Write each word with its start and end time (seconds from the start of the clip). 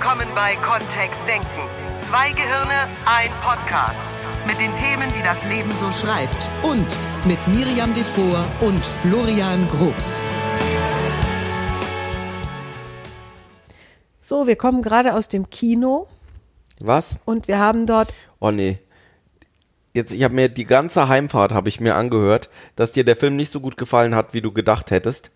willkommen 0.00 0.28
bei 0.34 0.56
Kontext 0.56 1.18
Denken. 1.28 1.46
Zwei 2.08 2.30
Gehirne, 2.30 2.88
ein 3.04 3.28
Podcast. 3.42 3.98
Mit 4.46 4.58
den 4.58 4.74
Themen, 4.74 5.12
die 5.12 5.22
das 5.22 5.44
Leben 5.44 5.70
so 5.76 5.92
schreibt. 5.92 6.48
Und 6.62 6.96
mit 7.26 7.38
Miriam 7.48 7.92
Devor 7.92 8.46
und 8.62 8.82
Florian 8.82 9.68
Groß. 9.68 10.24
So, 14.22 14.46
wir 14.46 14.56
kommen 14.56 14.80
gerade 14.80 15.12
aus 15.12 15.28
dem 15.28 15.50
Kino 15.50 16.08
Was? 16.80 17.16
und 17.26 17.46
wir 17.46 17.58
haben 17.58 17.84
dort. 17.84 18.14
Oh 18.38 18.50
nee. 18.50 18.78
Jetzt, 19.92 20.12
ich 20.12 20.24
habe 20.24 20.34
mir 20.34 20.48
die 20.48 20.64
ganze 20.64 21.08
Heimfahrt 21.08 21.52
habe 21.52 21.68
ich 21.68 21.78
mir 21.78 21.94
angehört, 21.94 22.48
dass 22.74 22.92
dir 22.92 23.04
der 23.04 23.16
Film 23.16 23.36
nicht 23.36 23.52
so 23.52 23.60
gut 23.60 23.76
gefallen 23.76 24.14
hat, 24.14 24.32
wie 24.32 24.40
du 24.40 24.50
gedacht 24.50 24.90
hättest. 24.92 25.30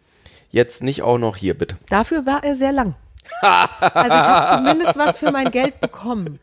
Jetzt 0.48 0.82
nicht 0.82 1.02
auch 1.02 1.18
noch 1.18 1.36
hier, 1.36 1.52
bitte. 1.52 1.76
Dafür 1.90 2.24
war 2.24 2.44
er 2.44 2.56
sehr 2.56 2.72
lang. 2.72 2.94
Also 3.40 4.08
ich 4.08 4.12
habe 4.12 4.56
zumindest 4.64 4.98
was 4.98 5.18
für 5.18 5.30
mein 5.32 5.50
Geld 5.50 5.80
bekommen. 5.80 6.38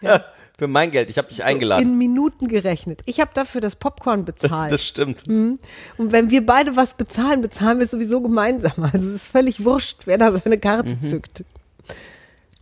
Für 0.58 0.68
mein 0.68 0.90
Geld, 0.90 1.10
ich 1.10 1.18
habe 1.18 1.28
dich 1.28 1.44
eingeladen. 1.44 1.82
In 1.86 1.98
Minuten 1.98 2.48
gerechnet. 2.48 3.02
Ich 3.04 3.20
habe 3.20 3.30
dafür 3.34 3.60
das 3.60 3.76
Popcorn 3.76 4.24
bezahlt. 4.24 4.72
das 4.72 4.82
stimmt. 4.82 5.28
Und 5.28 5.58
wenn 5.98 6.30
wir 6.30 6.46
beide 6.46 6.76
was 6.76 6.94
bezahlen, 6.94 7.42
bezahlen 7.42 7.76
wir 7.78 7.84
es 7.84 7.90
sowieso 7.90 8.22
gemeinsam. 8.22 8.72
Also 8.90 9.06
es 9.10 9.14
ist 9.16 9.26
völlig 9.26 9.64
wurscht, 9.66 10.06
wer 10.06 10.16
da 10.16 10.32
seine 10.32 10.56
Karte 10.58 10.92
Mhm. 10.92 11.00
zückt. 11.02 11.44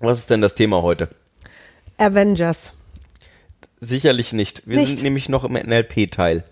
Was 0.00 0.18
ist 0.18 0.30
denn 0.30 0.40
das 0.40 0.56
Thema 0.56 0.82
heute? 0.82 1.08
Avengers. 1.96 2.72
Sicherlich 3.80 4.32
nicht. 4.32 4.66
Wir 4.66 4.78
Nicht? 4.78 4.88
sind 4.88 5.02
nämlich 5.02 5.28
noch 5.28 5.44
im 5.44 5.52
NLP-Teil. 5.54 6.42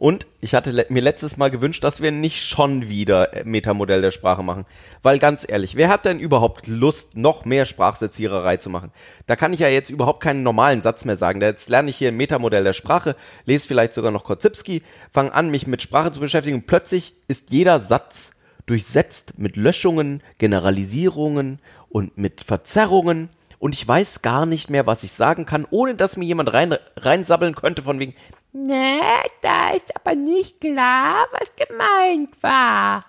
Und 0.00 0.26
ich 0.40 0.54
hatte 0.54 0.70
le 0.70 0.86
mir 0.88 1.02
letztes 1.02 1.36
Mal 1.36 1.50
gewünscht, 1.50 1.84
dass 1.84 2.00
wir 2.00 2.10
nicht 2.10 2.42
schon 2.42 2.88
wieder 2.88 3.34
äh, 3.34 3.44
Metamodell 3.44 4.00
der 4.00 4.12
Sprache 4.12 4.42
machen. 4.42 4.64
Weil 5.02 5.18
ganz 5.18 5.44
ehrlich, 5.46 5.76
wer 5.76 5.90
hat 5.90 6.06
denn 6.06 6.18
überhaupt 6.18 6.68
Lust, 6.68 7.18
noch 7.18 7.44
mehr 7.44 7.66
Sprachsetziererei 7.66 8.56
zu 8.56 8.70
machen? 8.70 8.92
Da 9.26 9.36
kann 9.36 9.52
ich 9.52 9.60
ja 9.60 9.68
jetzt 9.68 9.90
überhaupt 9.90 10.22
keinen 10.22 10.42
normalen 10.42 10.80
Satz 10.80 11.04
mehr 11.04 11.18
sagen. 11.18 11.42
Jetzt 11.42 11.68
lerne 11.68 11.90
ich 11.90 11.98
hier 11.98 12.08
ein 12.08 12.16
Metamodell 12.16 12.64
der 12.64 12.72
Sprache, 12.72 13.14
lese 13.44 13.66
vielleicht 13.66 13.92
sogar 13.92 14.10
noch 14.10 14.24
Korzybski, 14.24 14.82
fange 15.12 15.34
an, 15.34 15.50
mich 15.50 15.66
mit 15.66 15.82
Sprache 15.82 16.12
zu 16.12 16.20
beschäftigen. 16.20 16.56
Und 16.56 16.66
plötzlich 16.66 17.12
ist 17.28 17.50
jeder 17.50 17.78
Satz 17.78 18.30
durchsetzt 18.64 19.34
mit 19.36 19.56
Löschungen, 19.56 20.22
Generalisierungen 20.38 21.58
und 21.90 22.16
mit 22.16 22.42
Verzerrungen. 22.42 23.28
Und 23.58 23.74
ich 23.74 23.86
weiß 23.86 24.22
gar 24.22 24.46
nicht 24.46 24.70
mehr, 24.70 24.86
was 24.86 25.02
ich 25.02 25.12
sagen 25.12 25.44
kann, 25.44 25.66
ohne 25.68 25.94
dass 25.94 26.16
mir 26.16 26.24
jemand 26.24 26.54
rein, 26.54 26.74
reinsabbeln 26.96 27.54
könnte 27.54 27.82
von 27.82 27.98
wegen, 27.98 28.14
Nee, 28.52 29.00
da 29.42 29.70
ist 29.70 29.94
aber 29.94 30.14
nicht 30.16 30.60
klar, 30.60 31.26
was 31.32 31.52
gemeint 31.54 32.30
war. 32.42 33.04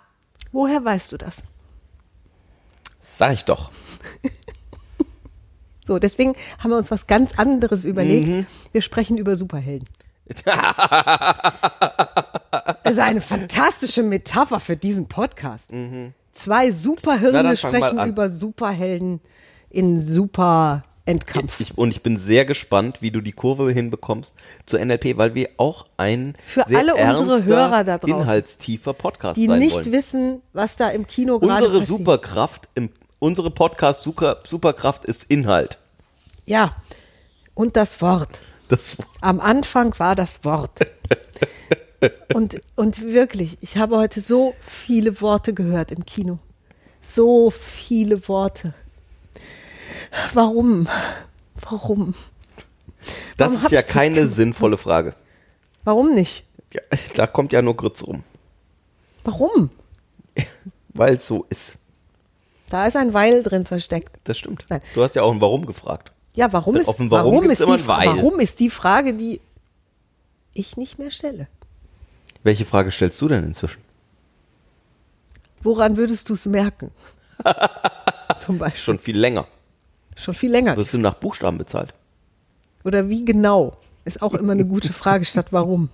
Woher 0.51 0.83
weißt 0.83 1.11
du 1.11 1.17
das? 1.17 1.43
sag 3.17 3.33
ich 3.33 3.45
doch. 3.45 3.71
So, 5.85 5.99
deswegen 5.99 6.35
haben 6.59 6.71
wir 6.71 6.77
uns 6.77 6.91
was 6.91 7.05
ganz 7.07 7.37
anderes 7.37 7.85
überlegt. 7.85 8.27
Mhm. 8.29 8.45
Wir 8.71 8.81
sprechen 8.81 9.17
über 9.17 9.35
Superhelden. 9.35 9.87
Das 12.83 12.93
ist 12.93 12.99
eine 12.99 13.21
fantastische 13.21 14.03
Metapher 14.03 14.59
für 14.59 14.75
diesen 14.75 15.07
Podcast. 15.07 15.69
Zwei 15.69 15.77
Mhm. 15.77 16.13
Na, 16.33 16.71
Superhirne 16.71 17.57
sprechen 17.57 18.05
über 18.05 18.29
Superhelden 18.29 19.21
in 19.69 20.03
super 20.03 20.83
Endkampf. 21.11 21.59
Ich, 21.59 21.77
und 21.77 21.91
ich 21.91 22.01
bin 22.01 22.17
sehr 22.17 22.45
gespannt, 22.45 23.01
wie 23.01 23.11
du 23.11 23.21
die 23.21 23.31
Kurve 23.31 23.71
hinbekommst 23.71 24.35
zu 24.65 24.77
NLP, 24.77 25.17
weil 25.17 25.35
wir 25.35 25.49
auch 25.57 25.85
ein 25.97 26.33
Für 26.45 26.63
sehr 26.65 26.79
alle 26.79 26.95
unsere 26.95 27.43
Hörer 27.45 27.83
da 27.83 27.97
draußen, 27.97 28.21
inhaltstiefer 28.21 28.93
Podcast 28.93 29.37
die 29.37 29.47
sein 29.47 29.59
nicht 29.59 29.75
wollen. 29.75 29.91
wissen, 29.91 30.41
was 30.53 30.77
da 30.77 30.89
im 30.89 31.07
Kino 31.07 31.39
gerade 31.39 31.65
Unsere 31.65 31.79
passiert. 31.81 31.97
Superkraft, 31.99 32.69
im, 32.75 32.89
unsere 33.19 33.51
Podcast 33.51 34.03
Super, 34.03 34.37
Superkraft 34.47 35.05
ist 35.05 35.25
Inhalt. 35.25 35.77
Ja. 36.45 36.75
Und 37.53 37.75
das 37.75 38.01
Wort. 38.01 38.41
Das, 38.69 38.95
Am 39.19 39.39
Anfang 39.39 39.93
war 39.99 40.15
das 40.15 40.43
Wort. 40.45 40.79
Und, 42.33 42.61
und 42.75 43.03
wirklich, 43.03 43.59
ich 43.61 43.77
habe 43.77 43.97
heute 43.97 44.21
so 44.21 44.55
viele 44.59 45.21
Worte 45.21 45.53
gehört 45.53 45.91
im 45.91 46.03
Kino. 46.03 46.39
So 46.99 47.51
viele 47.51 48.27
Worte. 48.27 48.73
Warum? 50.33 50.87
Warum? 51.69 52.13
das 53.37 53.51
Warum 53.51 53.65
ist 53.65 53.71
ja 53.71 53.81
keine 53.81 54.27
sinnvolle 54.27 54.77
Frage. 54.77 55.15
Warum 55.83 56.13
nicht? 56.13 56.45
Ja, 56.73 56.81
da 57.15 57.27
kommt 57.27 57.51
ja 57.51 57.61
nur 57.61 57.75
Grütz 57.75 58.03
rum, 58.03 58.23
Warum? 59.23 59.69
weil 60.89 61.15
es 61.15 61.27
so 61.27 61.45
ist. 61.49 61.75
Da 62.69 62.87
ist 62.87 62.95
ein 62.95 63.13
Weil 63.13 63.43
drin 63.43 63.65
versteckt. 63.65 64.19
Das 64.23 64.37
stimmt. 64.37 64.65
Nein. 64.69 64.81
Du 64.93 65.03
hast 65.03 65.15
ja 65.15 65.23
auch 65.23 65.31
ein 65.33 65.41
Warum 65.41 65.65
gefragt. 65.65 66.11
Ja, 66.33 66.53
warum 66.53 66.77
ist, 66.77 66.87
Warum 66.87 67.11
warum, 67.11 67.49
ist 67.49 67.59
immer 67.59 67.77
die, 67.77 67.85
warum 67.85 68.39
ist 68.39 68.59
die 68.61 68.69
Frage, 68.69 69.13
die 69.13 69.41
ich 70.53 70.77
nicht 70.77 70.97
mehr 70.97 71.11
stelle? 71.11 71.47
Welche 72.43 72.63
Frage 72.63 72.91
stellst 72.91 73.19
du 73.19 73.27
denn 73.27 73.43
inzwischen? 73.43 73.81
Woran 75.61 75.97
würdest 75.97 76.29
du 76.29 76.33
es 76.33 76.45
merken? 76.45 76.91
Zum 78.37 78.57
Beispiel. 78.57 78.81
Schon 78.81 78.99
viel 78.99 79.17
länger. 79.17 79.45
Schon 80.21 80.33
viel 80.35 80.51
länger. 80.51 80.77
Wirst 80.77 80.93
du 80.93 80.99
nach 80.99 81.15
Buchstaben 81.15 81.57
bezahlt? 81.57 81.93
Oder 82.83 83.09
wie 83.09 83.25
genau? 83.25 83.77
Ist 84.05 84.21
auch 84.21 84.33
immer 84.35 84.53
eine 84.53 84.65
gute 84.65 84.93
Frage 84.93 85.25
statt 85.25 85.47
warum. 85.51 85.89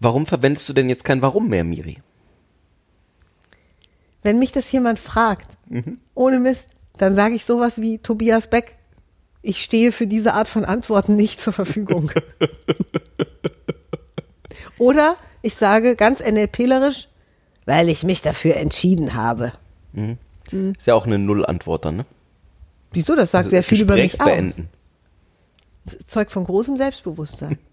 Warum 0.00 0.26
verwendest 0.26 0.68
du 0.68 0.72
denn 0.72 0.88
jetzt 0.88 1.04
kein 1.04 1.22
Warum 1.22 1.48
mehr, 1.48 1.64
Miri? 1.64 1.98
Wenn 4.22 4.38
mich 4.38 4.52
das 4.52 4.70
jemand 4.72 4.98
fragt, 4.98 5.46
Mhm. 5.68 5.98
ohne 6.14 6.40
Mist, 6.40 6.70
dann 6.96 7.14
sage 7.14 7.34
ich 7.34 7.44
sowas 7.44 7.80
wie 7.80 7.98
Tobias 7.98 8.48
Beck. 8.48 8.76
Ich 9.42 9.62
stehe 9.62 9.92
für 9.92 10.06
diese 10.06 10.34
Art 10.34 10.48
von 10.48 10.64
Antworten 10.64 11.16
nicht 11.16 11.40
zur 11.40 11.52
Verfügung. 11.52 12.10
Oder 14.78 15.16
ich 15.42 15.54
sage 15.54 15.96
ganz 15.96 16.20
NLPlerisch, 16.20 17.08
weil 17.66 17.88
ich 17.88 18.04
mich 18.04 18.22
dafür 18.22 18.56
entschieden 18.56 19.14
habe. 19.14 19.52
Ist 19.92 20.86
ja 20.86 20.94
auch 20.94 21.06
eine 21.06 21.18
Null-Antwort 21.18 21.84
dann, 21.84 21.96
ne? 21.98 22.06
Wieso? 22.98 23.14
Das 23.14 23.30
sagt 23.30 23.44
Also 23.46 23.50
sehr 23.50 23.62
viel 23.62 23.82
über 23.82 23.94
Gespräch 23.94 24.12
mich 24.14 24.20
aus. 24.20 24.26
beenden. 24.26 24.68
Das 25.84 26.06
zeugt 26.06 26.32
von 26.32 26.44
großem 26.44 26.76
Selbstbewusstsein. 26.76 27.58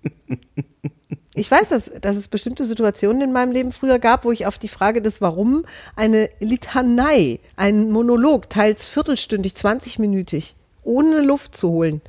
Ich 1.38 1.52
weiß, 1.52 1.68
dass, 1.68 1.92
dass 2.00 2.16
es 2.16 2.30
bestimmte 2.30 2.66
Situationen 2.66 3.22
in 3.22 3.34
meinem 3.34 3.52
Leben 3.52 3.74
früher 3.74 4.00
gab, 4.00 4.24
wo 4.24 4.32
ich 4.32 4.46
auf 4.46 4.58
die 4.58 4.70
Frage 4.70 5.02
des 5.02 5.20
Warum 5.20 5.66
eine 5.98 6.30
Litanei, 6.40 7.42
einen 7.58 7.92
Monolog, 7.92 8.50
teils 8.50 8.88
viertelstündig, 8.88 9.52
20-minütig, 9.52 10.54
ohne 10.84 11.20
Luft 11.20 11.58
zu 11.58 11.72
holen, 11.72 12.02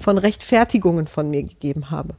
von 0.00 0.16
Rechtfertigungen 0.16 1.06
von 1.06 1.28
mir 1.28 1.42
gegeben 1.42 1.90
habe. 1.90 2.14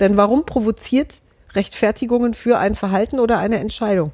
Denn 0.00 0.16
warum 0.16 0.44
provoziert 0.44 1.22
Rechtfertigungen 1.54 2.34
für 2.34 2.58
ein 2.58 2.74
Verhalten 2.74 3.20
oder 3.20 3.38
eine 3.38 3.60
Entscheidung? 3.60 4.10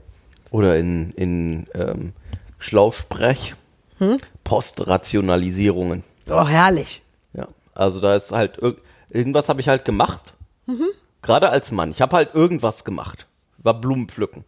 Oder 0.51 0.77
in, 0.77 1.13
in 1.13 1.67
ähm, 1.75 2.13
Schlausprech. 2.59 3.55
Hm? 4.03 4.19
Postrationalisierungen. 4.45 6.03
Oh, 6.29 6.47
herrlich. 6.47 7.03
Ja. 7.35 7.47
Also 7.75 8.01
da 8.01 8.17
ist 8.17 8.33
halt 8.33 8.59
irg 8.59 8.79
irgendwas 9.11 9.49
habe 9.49 9.61
ich 9.61 9.69
halt 9.69 9.85
gemacht. 9.85 10.35
Mhm. 10.67 10.87
Gerade 11.23 11.51
als 11.51 11.71
Mann. 11.71 11.91
Ich 11.91 12.01
habe 12.03 12.17
halt 12.17 12.35
irgendwas 12.35 12.85
gemacht. 12.85 13.27
War 13.59 13.75
Blumen 13.81 14.09
pflücken. 14.09 14.45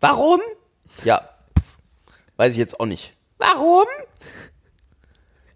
Warum? 0.00 0.40
Ja. 1.04 1.20
Weiß 2.36 2.52
ich 2.52 2.56
jetzt 2.58 2.80
auch 2.80 2.86
nicht. 2.86 3.12
Warum? 3.38 3.84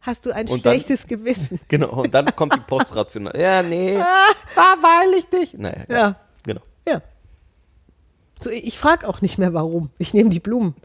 Hast 0.02 0.26
du 0.26 0.30
ein 0.32 0.46
Und 0.48 0.64
dann- 0.64 0.72
schlechtes 0.74 1.06
Gewissen? 1.06 1.58
Genau. 1.68 1.88
Und 2.02 2.12
dann 2.14 2.34
kommt 2.36 2.54
die 2.54 2.60
Postrational. 2.66 3.38
Ja, 3.40 3.62
nee. 3.62 3.96
War 3.98 4.76
weil 4.82 5.18
ich 5.18 5.26
dich. 5.26 5.54
Naja, 5.54 5.84
Ja. 5.88 6.14
Genau. 6.44 6.60
Ja. 6.86 7.00
So, 8.42 8.50
ich 8.50 8.78
frage 8.78 9.08
auch 9.08 9.22
nicht 9.22 9.38
mehr 9.38 9.54
warum. 9.54 9.90
Ich 9.98 10.14
nehme 10.14 10.30
die 10.30 10.40
Blumen. 10.40 10.74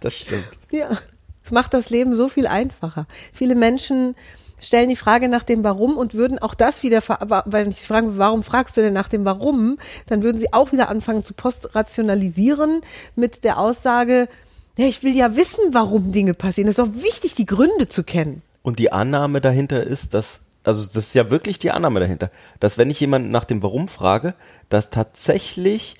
Das 0.00 0.14
stimmt. 0.14 0.46
Ja. 0.70 0.96
Es 1.44 1.50
macht 1.50 1.74
das 1.74 1.90
Leben 1.90 2.14
so 2.14 2.28
viel 2.28 2.46
einfacher. 2.46 3.06
Viele 3.32 3.54
Menschen 3.54 4.14
stellen 4.60 4.88
die 4.88 4.96
Frage 4.96 5.28
nach 5.28 5.44
dem 5.44 5.64
Warum 5.64 5.96
und 5.96 6.14
würden 6.14 6.38
auch 6.38 6.54
das 6.54 6.82
wieder, 6.82 7.00
wenn 7.46 7.70
ich 7.70 7.76
sie 7.76 7.86
fragen, 7.86 8.18
warum 8.18 8.42
fragst 8.42 8.76
du 8.76 8.82
denn 8.82 8.92
nach 8.92 9.08
dem 9.08 9.24
Warum, 9.24 9.78
dann 10.06 10.22
würden 10.22 10.38
sie 10.38 10.52
auch 10.52 10.72
wieder 10.72 10.88
anfangen 10.88 11.22
zu 11.22 11.32
postrationalisieren 11.32 12.82
mit 13.16 13.44
der 13.44 13.58
Aussage, 13.58 14.28
ja, 14.76 14.86
ich 14.86 15.02
will 15.02 15.16
ja 15.16 15.36
wissen, 15.36 15.72
warum 15.72 16.12
Dinge 16.12 16.34
passieren. 16.34 16.68
Es 16.68 16.78
ist 16.78 16.86
doch 16.86 17.02
wichtig, 17.02 17.34
die 17.34 17.46
Gründe 17.46 17.88
zu 17.88 18.04
kennen. 18.04 18.42
Und 18.62 18.78
die 18.78 18.92
Annahme 18.92 19.40
dahinter 19.40 19.82
ist, 19.82 20.14
dass, 20.14 20.40
also 20.68 20.84
das 20.84 20.96
ist 20.96 21.14
ja 21.14 21.30
wirklich 21.30 21.58
die 21.58 21.70
Annahme 21.70 21.98
dahinter, 21.98 22.30
dass 22.60 22.76
wenn 22.76 22.90
ich 22.90 23.00
jemanden 23.00 23.30
nach 23.30 23.44
dem 23.44 23.62
Warum 23.62 23.88
frage, 23.88 24.34
dass 24.68 24.90
tatsächlich 24.90 25.94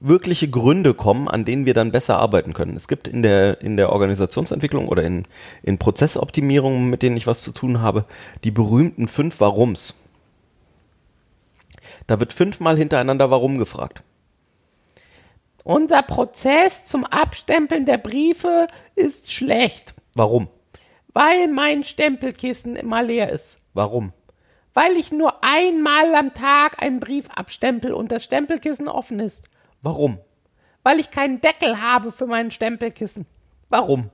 wirkliche 0.00 0.50
Gründe 0.50 0.92
kommen, 0.92 1.28
an 1.28 1.44
denen 1.44 1.66
wir 1.66 1.72
dann 1.72 1.92
besser 1.92 2.18
arbeiten 2.18 2.52
können. 2.52 2.76
Es 2.76 2.88
gibt 2.88 3.06
in 3.06 3.22
der, 3.22 3.60
in 3.62 3.76
der 3.76 3.92
Organisationsentwicklung 3.92 4.88
oder 4.88 5.04
in, 5.04 5.26
in 5.62 5.78
Prozessoptimierungen, 5.78 6.90
mit 6.90 7.02
denen 7.02 7.16
ich 7.16 7.28
was 7.28 7.42
zu 7.42 7.52
tun 7.52 7.80
habe, 7.80 8.06
die 8.42 8.50
berühmten 8.50 9.06
fünf 9.06 9.40
Warums. 9.40 9.94
Da 12.08 12.18
wird 12.18 12.32
fünfmal 12.32 12.76
hintereinander 12.76 13.30
Warum 13.30 13.56
gefragt. 13.56 14.02
Unser 15.62 16.02
Prozess 16.02 16.86
zum 16.86 17.04
Abstempeln 17.04 17.86
der 17.86 17.98
Briefe 17.98 18.66
ist 18.96 19.30
schlecht, 19.30 19.94
Warum? 20.14 20.48
weil 21.14 21.48
mein 21.48 21.84
Stempelkissen 21.84 22.74
immer 22.76 23.02
leer 23.02 23.30
ist. 23.30 23.60
Warum? 23.78 24.12
Weil 24.74 24.96
ich 24.96 25.12
nur 25.12 25.44
einmal 25.44 26.12
am 26.16 26.34
Tag 26.34 26.82
einen 26.82 26.98
Brief 26.98 27.28
abstempel 27.30 27.92
und 27.92 28.10
das 28.10 28.24
Stempelkissen 28.24 28.88
offen 28.88 29.20
ist. 29.20 29.46
Warum? 29.82 30.18
Weil 30.82 30.98
ich 30.98 31.12
keinen 31.12 31.40
Deckel 31.40 31.80
habe 31.80 32.10
für 32.10 32.26
mein 32.26 32.50
Stempelkissen. 32.50 33.24
Warum? 33.68 34.10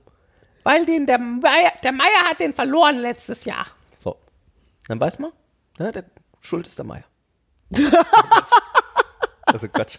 Weil 0.63 0.85
den 0.85 1.07
der 1.07 1.17
Meier, 1.17 1.71
der 1.81 1.93
Meier 1.93 2.29
hat 2.29 2.41
den 2.41 2.53
verloren 2.53 2.99
letztes 2.99 3.45
Jahr. 3.45 3.65
So. 3.97 4.17
Dann 4.87 4.99
weiß 4.99 5.17
man, 5.17 5.31
ja, 5.79 5.91
der 5.91 6.05
Schuld 6.41 6.67
ist 6.67 6.77
der 6.77 6.85
Meier. 6.85 7.05
also 9.47 9.67
Quatsch. 9.67 9.97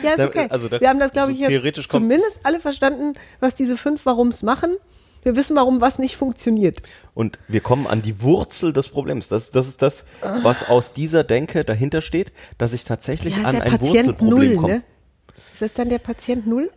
Ja, 0.00 0.12
ist 0.12 0.20
okay. 0.20 0.46
also 0.48 0.70
wir 0.70 0.88
haben 0.88 1.00
das, 1.00 1.10
glaube 1.10 1.32
so 1.32 1.32
ich, 1.32 1.40
jetzt 1.40 1.90
zumindest 1.90 2.38
alle 2.44 2.60
verstanden, 2.60 3.14
was 3.40 3.56
diese 3.56 3.76
fünf 3.76 4.06
Warums 4.06 4.44
machen. 4.44 4.76
Wir 5.22 5.36
wissen, 5.36 5.56
warum 5.56 5.80
was 5.80 5.98
nicht 5.98 6.16
funktioniert. 6.16 6.80
Und 7.14 7.38
wir 7.48 7.60
kommen 7.60 7.86
an 7.86 8.02
die 8.02 8.22
Wurzel 8.22 8.72
des 8.72 8.88
Problems. 8.88 9.28
Das, 9.28 9.50
das 9.50 9.68
ist 9.68 9.82
das, 9.82 10.04
was 10.42 10.68
aus 10.68 10.92
dieser 10.92 11.24
Denke 11.24 11.64
dahinter 11.64 12.00
steht, 12.00 12.32
dass 12.58 12.72
ich 12.72 12.84
tatsächlich 12.84 13.36
Ja, 13.36 13.44
an 13.44 13.56
der 13.56 13.64
ein 13.64 13.70
Patient 13.72 14.06
Wurzelproblem 14.06 14.48
Null, 14.48 14.56
komme. 14.56 14.72
ne? 14.74 14.82
Ist 15.52 15.62
das 15.62 15.74
dann 15.74 15.88
der 15.90 15.98
Patient 15.98 16.46
Null? 16.46 16.70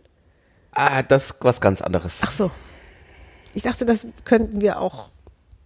Ah, 0.72 1.02
das 1.02 1.30
ist 1.30 1.36
was 1.40 1.60
ganz 1.60 1.80
anderes. 1.80 2.20
Ach 2.22 2.32
so. 2.32 2.50
Ich 3.54 3.62
dachte, 3.62 3.84
das 3.84 4.06
könnten 4.24 4.60
wir 4.60 4.80
auch, 4.80 5.10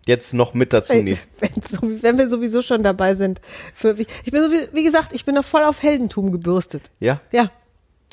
Jetzt 0.06 0.32
noch 0.32 0.54
mit 0.54 0.72
dazu 0.72 0.94
nehmen. 0.94 1.18
wenn, 1.38 2.02
wenn 2.02 2.16
wir 2.18 2.30
sowieso 2.30 2.62
schon 2.62 2.82
dabei 2.82 3.14
sind. 3.14 3.42
Für, 3.74 3.94
ich 3.98 4.30
bin 4.32 4.42
so 4.42 4.50
wie, 4.50 4.68
wie 4.72 4.82
gesagt, 4.82 5.12
ich 5.12 5.26
bin 5.26 5.34
noch 5.34 5.44
voll 5.44 5.64
auf 5.64 5.82
Heldentum 5.82 6.32
gebürstet. 6.32 6.90
Ja, 6.98 7.20
Ja. 7.30 7.50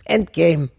Endgame. 0.04 0.70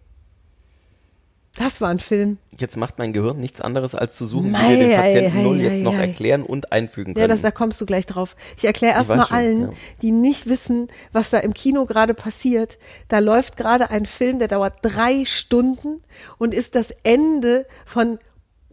Das 1.58 1.80
war 1.80 1.88
ein 1.88 1.98
Film. 1.98 2.38
jetzt 2.58 2.76
macht 2.76 2.98
mein 2.98 3.12
Gehirn 3.12 3.38
nichts 3.38 3.60
anderes, 3.60 3.94
als 3.94 4.16
zu 4.16 4.26
suchen, 4.26 4.50
Mei, 4.50 4.74
wie 4.74 4.78
wir 4.80 4.88
den 4.88 4.96
Patienten 4.96 5.42
Null 5.42 5.60
jetzt 5.60 5.82
noch 5.82 5.94
erklären 5.94 6.42
und 6.42 6.72
einfügen 6.72 7.12
Ja, 7.12 7.14
können. 7.22 7.28
das, 7.30 7.42
da 7.42 7.50
kommst 7.50 7.80
du 7.80 7.86
gleich 7.86 8.06
drauf. 8.06 8.36
Ich 8.56 8.64
erkläre 8.64 8.94
erstmal 8.94 9.26
allen, 9.30 9.62
ja. 9.62 9.70
die 10.02 10.10
nicht 10.12 10.48
wissen, 10.48 10.88
was 11.12 11.30
da 11.30 11.38
im 11.38 11.54
Kino 11.54 11.86
gerade 11.86 12.14
passiert. 12.14 12.78
Da 13.08 13.20
läuft 13.20 13.56
gerade 13.56 13.90
ein 13.90 14.06
Film, 14.06 14.38
der 14.38 14.48
dauert 14.48 14.74
drei 14.82 15.24
Stunden 15.24 16.02
und 16.38 16.54
ist 16.54 16.74
das 16.74 16.94
Ende 17.02 17.66
von 17.84 18.18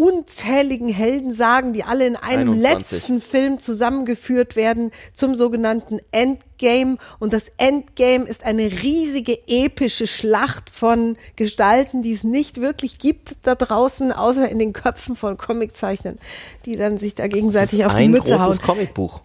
unzähligen 0.04 0.90
Heldensagen, 0.90 1.72
die 1.72 1.86
alle 1.86 2.06
in 2.06 2.18
einem 2.18 2.52
21. 2.52 2.92
letzten 2.92 3.22
Film 3.22 3.60
zusammengeführt 3.62 4.58
werden 4.58 4.92
zum 5.14 5.34
sogenannten 5.34 6.00
Endgame. 6.12 6.98
Und 7.20 7.32
das 7.32 7.54
Endgame 7.56 8.26
ist 8.26 8.44
eine 8.44 8.64
riesige 8.64 9.40
epische 9.48 10.06
Schlacht 10.06 10.70
von 10.70 11.16
Gestalten, 11.38 12.02
die 12.02 12.12
es 12.12 12.26
nicht 12.26 12.60
wirklich 12.60 13.00
gibt 13.00 13.38
da 13.44 13.56
draußen, 13.56 14.12
außer 14.12 14.50
in 14.50 14.60
den 14.60 14.74
Köpfen 14.74 15.16
von 15.16 15.38
Comiczeichnern, 15.38 16.18
die 16.66 16.76
dann 16.76 16.98
sich 16.98 17.16
da 17.16 17.24
das 17.24 17.34
gegenseitig 17.34 17.80
ist 17.80 17.86
auf 17.86 17.96
die 17.96 18.04
ein 18.04 18.12
Mütze 18.12 18.38
hauen. 18.38 18.48
großes 18.48 18.62
Comicbuch. 18.62 19.22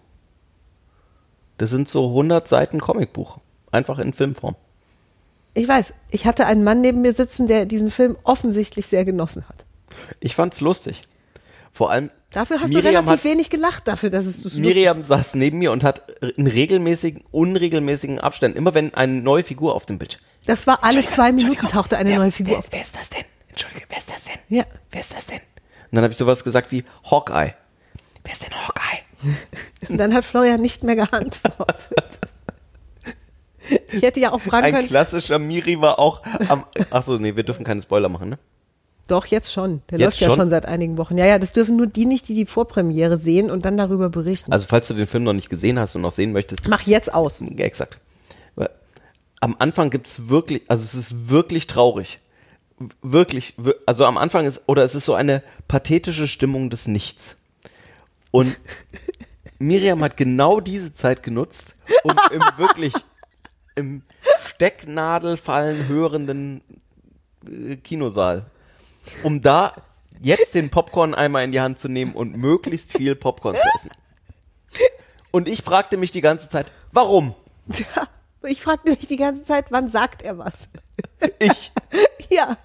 Das 1.57 1.71
sind 1.71 1.89
so 1.89 2.07
100 2.07 2.47
Seiten 2.47 2.79
Comicbuch. 2.79 3.39
Einfach 3.69 3.99
in 3.99 4.13
Filmform. 4.13 4.55
Ich 5.55 5.67
weiß, 5.67 5.93
ich 6.11 6.25
hatte 6.25 6.45
einen 6.45 6.63
Mann 6.63 6.79
neben 6.79 7.01
mir 7.01 7.11
sitzen, 7.11 7.47
der 7.47 7.65
diesen 7.65 7.91
Film 7.91 8.15
offensichtlich 8.23 8.87
sehr 8.87 9.03
genossen 9.03 9.43
hat. 9.49 9.65
Ich 10.19 10.35
fand's 10.35 10.61
lustig. 10.61 11.01
Vor 11.71 11.91
allem. 11.91 12.09
Dafür 12.31 12.59
hast 12.59 12.69
Miriam 12.69 13.05
du 13.05 13.11
relativ 13.11 13.11
hat, 13.11 13.23
wenig 13.23 13.49
gelacht, 13.49 13.87
dafür, 13.87 14.09
dass 14.09 14.25
es 14.25 14.43
du 14.43 14.59
Miriam 14.59 15.03
saß 15.03 15.33
neben 15.35 15.57
mir 15.57 15.71
und 15.71 15.83
hat 15.83 16.03
in 16.35 16.45
regelmäßigen, 16.45 17.23
unregelmäßigen 17.31 18.19
Abständen, 18.19 18.57
immer 18.57 18.73
wenn 18.73 18.93
eine 18.93 19.13
neue 19.13 19.43
Figur 19.43 19.73
auf 19.73 19.85
dem 19.85 19.97
Bildschirm. 19.97 20.21
Das 20.45 20.67
war 20.67 20.83
alle 20.83 21.05
zwei 21.05 21.31
Minuten 21.31 21.67
tauchte 21.67 21.97
eine 21.97 22.15
neue 22.15 22.31
Figur 22.31 22.53
wer, 22.53 22.59
auf. 22.59 22.65
Wer 22.69 22.81
ist 22.81 22.95
das 22.95 23.09
denn? 23.09 23.23
Entschuldige, 23.49 23.85
wer 23.89 23.97
ist 23.97 24.09
das 24.11 24.23
denn? 24.25 24.57
Ja. 24.57 24.63
Wer 24.91 24.99
ist 24.99 25.13
das 25.13 25.25
denn? 25.25 25.39
Und 25.39 25.95
dann 25.95 26.03
habe 26.03 26.11
ich 26.11 26.17
sowas 26.17 26.43
gesagt 26.43 26.71
wie 26.71 26.83
Hawkeye. 27.09 27.53
Wer 28.23 28.33
ist 28.33 28.43
denn 28.43 28.53
Hawkeye? 28.53 29.89
Und 29.89 29.97
dann 29.99 30.13
hat 30.13 30.25
Florian 30.25 30.61
nicht 30.61 30.83
mehr 30.83 30.95
geantwortet. 30.95 32.19
Ich 33.91 34.01
hätte 34.01 34.19
ja 34.19 34.31
auch 34.31 34.41
fragen 34.41 34.65
Ein 34.65 34.73
können. 34.73 34.87
klassischer 34.87 35.39
Miri 35.39 35.79
war 35.81 35.99
auch 35.99 36.21
am. 36.47 36.65
Achso, 36.91 37.17
nee, 37.17 37.35
wir 37.35 37.43
dürfen 37.43 37.63
keine 37.63 37.81
Spoiler 37.81 38.09
machen, 38.09 38.29
ne? 38.29 38.39
Doch, 39.09 39.25
jetzt 39.25 39.51
schon. 39.51 39.81
Der 39.89 39.99
Jetzt 39.99 40.05
läuft 40.05 40.21
ja 40.21 40.27
schon? 40.29 40.37
schon 40.37 40.49
seit 40.49 40.65
einigen 40.65 40.97
Wochen. 40.97 41.17
Ja, 41.17 41.25
ja, 41.25 41.37
das 41.39 41.51
dürfen 41.53 41.75
nur 41.75 41.87
die 41.87 42.05
nicht, 42.05 42.27
die 42.29 42.35
die 42.35 42.45
Vorpremiere 42.45 43.17
sehen 43.17 43.49
und 43.51 43.65
dann 43.65 43.75
darüber 43.77 44.09
berichten. 44.09 44.53
Also, 44.53 44.65
falls 44.69 44.87
du 44.87 44.93
den 44.93 45.07
Film 45.07 45.23
noch 45.23 45.33
nicht 45.33 45.49
gesehen 45.49 45.77
hast 45.79 45.95
und 45.95 46.01
noch 46.01 46.11
sehen 46.13 46.31
möchtest, 46.31 46.67
Mach 46.67 46.81
jetzt 46.83 47.13
aus. 47.13 47.41
Exakt. 47.41 47.97
Am 49.41 49.55
Anfang 49.59 49.89
gibt's 49.89 50.27
wirklich, 50.27 50.63
also 50.67 50.83
es 50.83 50.93
ist 50.93 51.29
wirklich 51.29 51.65
traurig. 51.65 52.19
Wirklich, 53.01 53.53
wir- 53.57 53.75
also 53.85 54.05
am 54.05 54.17
Anfang 54.17 54.45
ist, 54.45 54.61
oder 54.67 54.83
es 54.83 54.95
ist 54.95 55.05
so 55.05 55.13
eine 55.13 55.41
pathetische 55.69 56.27
Stimmung 56.27 56.69
des 56.69 56.87
Nichts. 56.87 57.37
Und 58.31 58.57
Miriam 59.59 60.03
hat 60.03 60.17
genau 60.17 60.59
diese 60.59 60.93
Zeit 60.93 61.23
genutzt, 61.23 61.75
um 62.03 62.13
im 62.33 62.41
wirklich, 62.57 62.93
im 63.75 64.01
Stecknadelfallen 64.45 65.87
hörenden 65.87 66.61
äh, 67.45 67.77
Kinosaal, 67.77 68.45
um 69.23 69.41
da 69.41 69.73
jetzt 70.21 70.55
den 70.55 70.69
Popcorn-Eimer 70.69 71.43
in 71.43 71.51
die 71.51 71.61
Hand 71.61 71.79
zu 71.79 71.87
nehmen 71.87 72.13
und 72.13 72.35
möglichst 72.37 72.91
viel 72.91 73.15
Popcorn 73.15 73.55
zu 73.55 73.61
essen. 73.75 73.91
Und 75.31 75.47
ich 75.47 75.61
fragte 75.61 75.97
mich 75.97 76.11
die 76.11 76.21
ganze 76.21 76.49
Zeit, 76.49 76.67
warum? 76.91 77.35
Ja, 77.67 78.07
ich 78.43 78.61
fragte 78.61 78.91
mich 78.91 79.07
die 79.07 79.17
ganze 79.17 79.43
Zeit, 79.43 79.65
wann 79.69 79.87
sagt 79.87 80.21
er 80.21 80.37
was? 80.37 80.69
Ich. 81.39 81.71
Ja. 82.31 82.57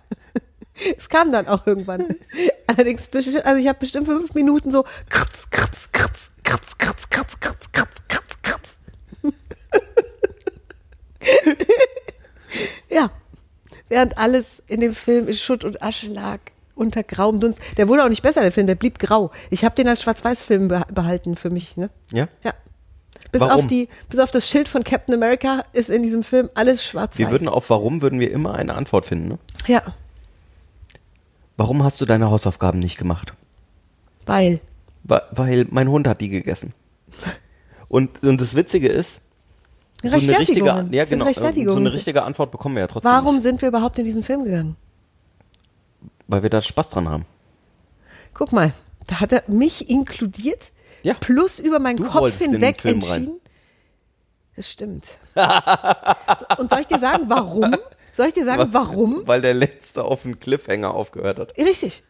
Es 0.99 1.09
kam 1.09 1.33
dann 1.33 1.49
auch 1.49 1.67
irgendwann. 1.67 2.17
Allerdings, 2.67 3.09
also 3.13 3.57
ich 3.59 3.67
habe 3.67 3.79
bestimmt 3.79 4.07
fünf 4.07 4.35
Minuten 4.35 4.71
so 4.71 4.85
kratz, 5.09 5.49
kratz, 5.49 5.89
kratz, 5.91 6.31
kratz, 6.43 6.77
kratz, 6.77 7.09
kratz, 7.09 7.41
kratz, 7.41 7.73
kratz, 7.73 8.03
kratz, 8.09 8.43
kratz. 8.43 8.77
Während 13.95 14.19
alles 14.19 14.61
in 14.67 14.81
dem 14.81 14.93
Film 14.93 15.29
in 15.29 15.35
Schutt 15.35 15.63
und 15.63 15.81
Asche 15.81 16.09
lag, 16.09 16.41
unter 16.75 17.05
grauem 17.05 17.39
Dunst. 17.39 17.61
Der 17.77 17.87
wurde 17.87 18.03
auch 18.05 18.09
nicht 18.09 18.23
besser, 18.23 18.41
der 18.41 18.51
Film, 18.51 18.67
der 18.67 18.75
blieb 18.75 18.99
grau. 18.99 19.31
Ich 19.51 19.65
habe 19.65 19.77
den 19.77 19.87
als 19.87 20.03
Schwarz-Weiß-Film 20.03 20.67
beh- 20.69 20.93
behalten 20.93 21.37
für 21.37 21.51
mich, 21.51 21.77
ne? 21.77 21.91
Ja? 22.13 22.27
Ja. 22.43 22.53
Bis 23.31 23.41
Warum? 23.41 23.61
auf 23.61 23.67
die, 23.69 23.89
bis 24.09 24.19
auf 24.19 24.33
das 24.33 24.49
Schild 24.51 24.67
von 24.67 24.83
Captain 24.83 25.15
America 25.15 25.65
ist 25.73 25.91
in 25.91 26.03
diesem 26.03 26.25
Film 26.25 26.51
alles 26.55 26.85
schwarz-weiß. 26.85 27.19
Wir 27.19 27.31
würden 27.31 27.47
auf 27.49 27.71
warum 27.71 28.03
würden 28.03 28.19
wir 28.19 28.33
immer 28.33 28.57
eine 28.57 28.75
Antwort 28.75 29.07
finden. 29.07 29.29
Ne? 29.29 29.39
ja, 29.69 29.83
Warum 31.57 31.85
hast 31.85 32.01
du 32.01 32.05
deine 32.05 32.33
Hausaufgaben 32.33 32.81
nicht 32.81 32.97
gemacht? 32.99 33.33
weil. 34.27 34.59
Weil 35.05 35.67
mein 35.71 35.89
Hund 35.89 36.09
hat 36.09 36.21
die 36.21 36.31
gegessen. 36.31 36.73
Und, 37.89 38.25
und 38.25 38.41
das 38.41 38.57
Witzige 38.57 38.89
ist, 38.89 39.21
so 40.09 40.17
eine 40.17 40.39
richtige, 40.39 40.67
ja 40.91 41.05
genau, 41.05 41.27
so 41.33 41.77
eine 41.79 41.93
richtige 41.93 42.23
Antwort 42.23 42.51
bekommen 42.51 42.77
wir 42.77 42.81
ja 42.83 42.87
trotzdem 42.87 43.11
Warum 43.11 43.35
nicht, 43.37 43.43
sind 43.43 43.61
wir 43.63 43.69
überhaupt 43.69 43.99
in 43.99 44.05
diesen 44.05 44.23
Film 44.23 44.45
gegangen? 44.45 44.77
weil 46.27 46.43
wir 46.43 46.51
da 46.51 46.63
Spaß 46.63 46.89
dran 46.91 47.09
haben. 47.09 47.27
Guck 48.33 48.53
mal, 48.53 48.73
da 49.07 49.21
hat 49.21 49.33
er 49.33 49.43
mich 49.47 49.91
inkludiert, 49.91 50.73
Ja. 51.03 51.15
plus 51.21 51.59
über 51.59 51.79
meinen 51.79 51.99
Du 51.99 52.05
Kopf 52.05 52.39
den 52.39 52.53
hinweg 52.53 52.83
entschieden. 52.85 53.41
Das 54.57 54.71
stimmt. 54.71 55.19
Und 56.59 56.71
soll 56.71 56.81
ich 56.81 56.87
dir 56.87 56.99
sagen, 56.99 57.25
warum? 57.27 57.75
Soll 58.13 58.29
ich 58.29 58.33
dir 58.35 58.45
sagen, 58.45 58.69
warum? 58.73 59.23
Weil 59.27 59.43
der 59.43 59.55
letzte 59.55 60.05
auf 60.05 60.25
einen 60.25 60.39
Cliffhanger 60.39 60.95
aufgehört 60.95 61.41
hat. 61.41 61.59
Richtig. 61.59 62.05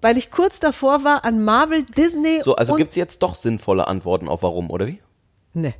Weil 0.00 0.16
ich 0.16 0.30
kurz 0.30 0.60
davor 0.60 1.02
war 1.04 1.24
an 1.24 1.44
Marvel, 1.44 1.82
Disney 1.82 2.40
So, 2.42 2.56
also 2.56 2.74
und 2.74 2.78
gibt's 2.78 2.94
jetzt 2.96 3.22
doch 3.22 3.34
sinnvolle 3.34 3.88
Antworten 3.88 4.28
auf 4.28 4.42
warum, 4.42 4.70
oder 4.70 4.86
wie? 4.86 5.00
Nee. 5.52 5.74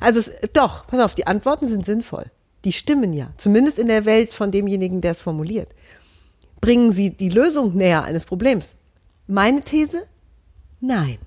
Also 0.00 0.20
es, 0.20 0.32
doch, 0.52 0.86
pass 0.86 1.00
auf, 1.00 1.14
die 1.14 1.26
Antworten 1.26 1.66
sind 1.66 1.86
sinnvoll. 1.86 2.26
Die 2.64 2.72
stimmen 2.72 3.12
ja. 3.12 3.30
Zumindest 3.36 3.78
in 3.78 3.88
der 3.88 4.04
Welt 4.04 4.32
von 4.32 4.50
demjenigen, 4.50 5.00
der 5.00 5.12
es 5.12 5.20
formuliert. 5.20 5.74
Bringen 6.60 6.92
sie 6.92 7.10
die 7.10 7.28
Lösung 7.28 7.74
näher 7.74 8.04
eines 8.04 8.24
Problems? 8.24 8.76
Meine 9.26 9.62
These? 9.62 10.06
Nein. 10.80 11.18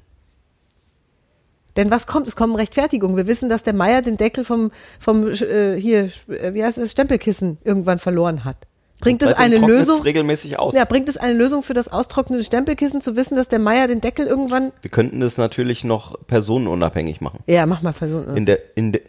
Denn 1.75 1.91
was 1.91 2.07
kommt? 2.07 2.27
Es 2.27 2.35
kommen 2.35 2.55
Rechtfertigungen. 2.55 3.17
Wir 3.17 3.27
wissen, 3.27 3.49
dass 3.49 3.61
der 3.61 3.73
Meier 3.73 4.01
den 4.01 4.17
Deckel 4.17 4.43
vom, 4.43 4.71
vom 4.99 5.27
äh, 5.27 5.79
hier, 5.79 6.09
äh, 6.27 6.53
wie 6.53 6.63
heißt 6.63 6.79
das, 6.79 6.91
Stempelkissen 6.91 7.59
irgendwann 7.63 7.99
verloren 7.99 8.43
hat. 8.45 8.67
Bringt 8.99 9.23
es 9.23 9.33
eine 9.33 9.57
Lösung? 9.57 10.01
regelmäßig 10.01 10.57
aus. 10.59 10.73
Ja, 10.73 10.85
bringt 10.85 11.07
es 11.09 11.17
eine 11.17 11.33
Lösung 11.33 11.63
für 11.63 11.73
das 11.73 11.87
austrocknende 11.87 12.43
Stempelkissen, 12.43 13.01
zu 13.01 13.15
wissen, 13.15 13.35
dass 13.35 13.47
der 13.47 13.59
Meier 13.59 13.87
den 13.87 14.01
Deckel 14.01 14.25
irgendwann. 14.25 14.71
Wir 14.81 14.91
könnten 14.91 15.19
das 15.19 15.37
natürlich 15.37 15.83
noch 15.83 16.15
personenunabhängig 16.25 17.21
machen. 17.21 17.39
Ja, 17.47 17.65
mach 17.65 17.81
mal 17.81 17.93
versuchen. 17.93 18.35
in 18.35 18.45
der, 18.45 18.59
in 18.75 18.93
der, 18.93 19.01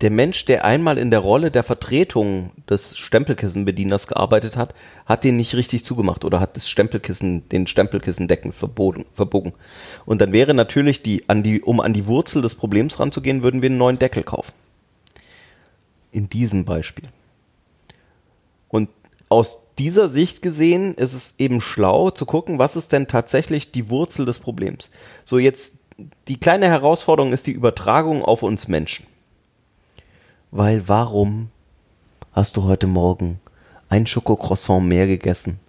der 0.00 0.10
Mensch, 0.10 0.44
der 0.46 0.64
einmal 0.64 0.98
in 0.98 1.10
der 1.10 1.20
Rolle 1.20 1.50
der 1.50 1.62
Vertretung 1.62 2.50
des 2.68 2.98
Stempelkissenbedieners 2.98 4.06
gearbeitet 4.06 4.56
hat, 4.56 4.74
hat 5.06 5.24
den 5.24 5.36
nicht 5.36 5.54
richtig 5.54 5.84
zugemacht 5.84 6.24
oder 6.24 6.40
hat 6.40 6.56
das 6.56 6.68
Stempelkissen, 6.68 7.48
den 7.48 7.66
Stempelkissendecken 7.66 8.52
verbogen, 8.52 9.04
verbogen. 9.14 9.52
Und 10.04 10.20
dann 10.20 10.32
wäre 10.32 10.54
natürlich 10.54 11.02
die, 11.02 11.28
an 11.28 11.42
die, 11.42 11.62
um 11.62 11.80
an 11.80 11.92
die 11.92 12.06
Wurzel 12.06 12.42
des 12.42 12.54
Problems 12.54 12.98
ranzugehen, 12.98 13.42
würden 13.42 13.62
wir 13.62 13.68
einen 13.68 13.78
neuen 13.78 13.98
Deckel 13.98 14.22
kaufen. 14.22 14.52
In 16.10 16.28
diesem 16.28 16.64
Beispiel. 16.64 17.08
Aus 19.32 19.62
dieser 19.78 20.10
Sicht 20.10 20.42
gesehen 20.42 20.94
ist 20.94 21.14
es 21.14 21.34
eben 21.38 21.62
schlau 21.62 22.10
zu 22.10 22.26
gucken, 22.26 22.58
was 22.58 22.76
ist 22.76 22.92
denn 22.92 23.08
tatsächlich 23.08 23.72
die 23.72 23.88
Wurzel 23.88 24.26
des 24.26 24.38
Problems. 24.38 24.90
So 25.24 25.38
jetzt 25.38 25.78
die 26.28 26.38
kleine 26.38 26.68
Herausforderung 26.68 27.32
ist 27.32 27.46
die 27.46 27.52
Übertragung 27.52 28.22
auf 28.22 28.42
uns 28.42 28.68
Menschen. 28.68 29.06
Weil 30.50 30.86
warum 30.86 31.48
hast 32.32 32.58
du 32.58 32.64
heute 32.64 32.86
Morgen 32.86 33.40
ein 33.88 34.06
Schokocroissant 34.06 34.86
mehr 34.86 35.06
gegessen, 35.06 35.60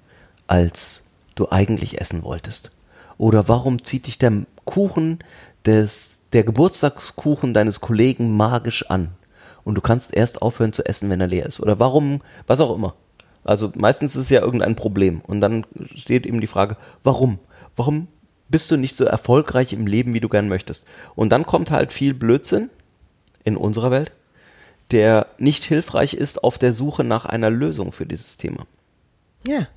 als 0.45 1.05
du 1.35 1.49
eigentlich 1.49 2.01
essen 2.01 2.23
wolltest? 2.23 2.71
Oder 3.17 3.47
warum 3.47 3.85
zieht 3.85 4.07
dich 4.07 4.19
der 4.19 4.45
Kuchen 4.65 5.19
des, 5.65 6.19
der 6.33 6.43
Geburtstagskuchen 6.43 7.53
deines 7.53 7.79
Kollegen 7.79 8.35
magisch 8.35 8.89
an? 8.89 9.11
Und 9.63 9.75
du 9.75 9.81
kannst 9.81 10.13
erst 10.13 10.41
aufhören 10.41 10.73
zu 10.73 10.85
essen, 10.85 11.09
wenn 11.09 11.21
er 11.21 11.27
leer 11.27 11.45
ist. 11.45 11.61
Oder 11.61 11.79
warum, 11.79 12.19
was 12.45 12.59
auch 12.59 12.75
immer. 12.75 12.95
Also 13.43 13.71
meistens 13.75 14.15
ist 14.15 14.23
es 14.23 14.29
ja 14.29 14.41
irgendein 14.41 14.75
Problem. 14.75 15.21
Und 15.21 15.41
dann 15.41 15.65
steht 15.95 16.25
eben 16.25 16.41
die 16.41 16.47
Frage, 16.47 16.77
warum? 17.03 17.39
Warum 17.75 18.07
bist 18.49 18.71
du 18.71 18.77
nicht 18.77 18.95
so 18.95 19.05
erfolgreich 19.05 19.73
im 19.73 19.87
Leben, 19.87 20.13
wie 20.13 20.19
du 20.19 20.29
gern 20.29 20.47
möchtest? 20.47 20.85
Und 21.15 21.29
dann 21.29 21.45
kommt 21.45 21.71
halt 21.71 21.91
viel 21.91 22.13
Blödsinn 22.13 22.69
in 23.43 23.57
unserer 23.57 23.91
Welt, 23.91 24.11
der 24.91 25.27
nicht 25.37 25.65
hilfreich 25.65 26.13
ist 26.13 26.43
auf 26.43 26.57
der 26.57 26.73
Suche 26.73 27.03
nach 27.03 27.25
einer 27.25 27.49
Lösung 27.49 27.91
für 27.91 28.05
dieses 28.05 28.37
Thema. 28.37 28.65
Ja. 29.45 29.67